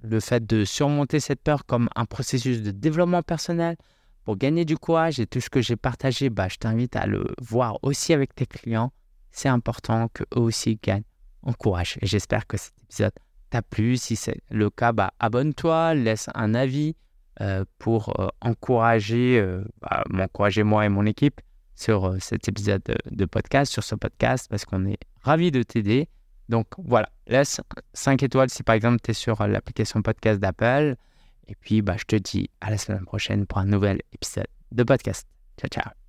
le 0.02 0.20
fait 0.20 0.46
de 0.46 0.66
surmonter 0.66 1.22
cette 1.22 1.42
peur 1.42 1.66
comme 1.66 1.88
un 1.96 2.06
processus 2.06 2.62
de 2.62 2.72
développement 2.72 3.22
personnel 3.22 3.78
pour 4.26 4.36
gagner 4.36 4.66
du 4.66 4.78
courage 4.78 5.20
et 5.20 5.28
tout 5.28 5.40
ce 5.40 5.50
que 5.50 5.62
j'ai 5.62 5.78
partagé, 5.78 6.30
bah, 6.30 6.48
je 6.50 6.58
t'invite 6.58 6.96
à 6.96 7.06
le 7.06 7.28
voir 7.42 7.80
aussi 7.82 8.14
avec 8.14 8.36
tes 8.36 8.46
clients 8.46 8.92
c'est 9.32 9.50
important 9.50 10.08
qu'eux 10.14 10.26
aussi 10.40 10.80
gagnent 10.82 11.04
en 11.44 11.52
courage. 11.52 11.98
Et 12.02 12.06
j'espère 12.06 12.48
que 12.48 12.56
cet 12.56 12.74
épisode 12.84 13.12
t'a 13.50 13.62
plu. 13.62 13.98
Si 13.98 14.16
c'est 14.16 14.40
le 14.50 14.70
cas, 14.70 14.94
bah, 14.94 15.12
abonne-toi, 15.20 15.94
laisse 15.94 16.30
un 16.36 16.56
avis 16.56 16.96
euh, 17.42 17.66
pour 17.78 18.18
euh, 18.18 18.30
encourager, 18.40 19.46
bah, 19.82 20.06
m'encourager 20.10 20.64
moi 20.64 20.86
et 20.86 20.90
mon 20.90 21.06
équipe 21.06 21.42
sur 21.76 22.16
cet 22.20 22.48
épisode 22.48 22.82
de, 23.12 23.26
podcast, 23.26 23.72
sur 23.72 23.84
ce 23.84 23.96
podcast, 23.96 24.48
parce 24.50 24.66
qu'on 24.66 24.86
est 24.86 25.00
ravis 25.22 25.52
de 25.52 25.64
t'aider. 25.64 26.08
Donc 26.50 26.68
voilà, 26.78 27.10
laisse 27.28 27.60
5 27.94 28.24
étoiles 28.24 28.50
si 28.50 28.64
par 28.64 28.76
exemple 28.76 29.00
tu 29.04 29.12
es 29.12 29.14
sur 29.14 29.46
l'application 29.48 30.02
podcast 30.02 30.40
d'Apple. 30.40 30.96
Et 31.48 31.56
puis 31.56 31.82
bah, 31.82 31.96
je 31.98 32.06
te 32.06 32.16
dis 32.16 32.50
à 32.62 32.70
la 32.70 32.78
semaine 32.78 33.06
prochaine 33.06 33.46
pour 33.46 33.58
un 33.60 33.66
nouvel 33.66 34.00
épisode 34.14 34.48
de 34.72 34.84
podcast. 34.84 35.28
Ciao, 35.60 35.70
ciao. 35.70 36.05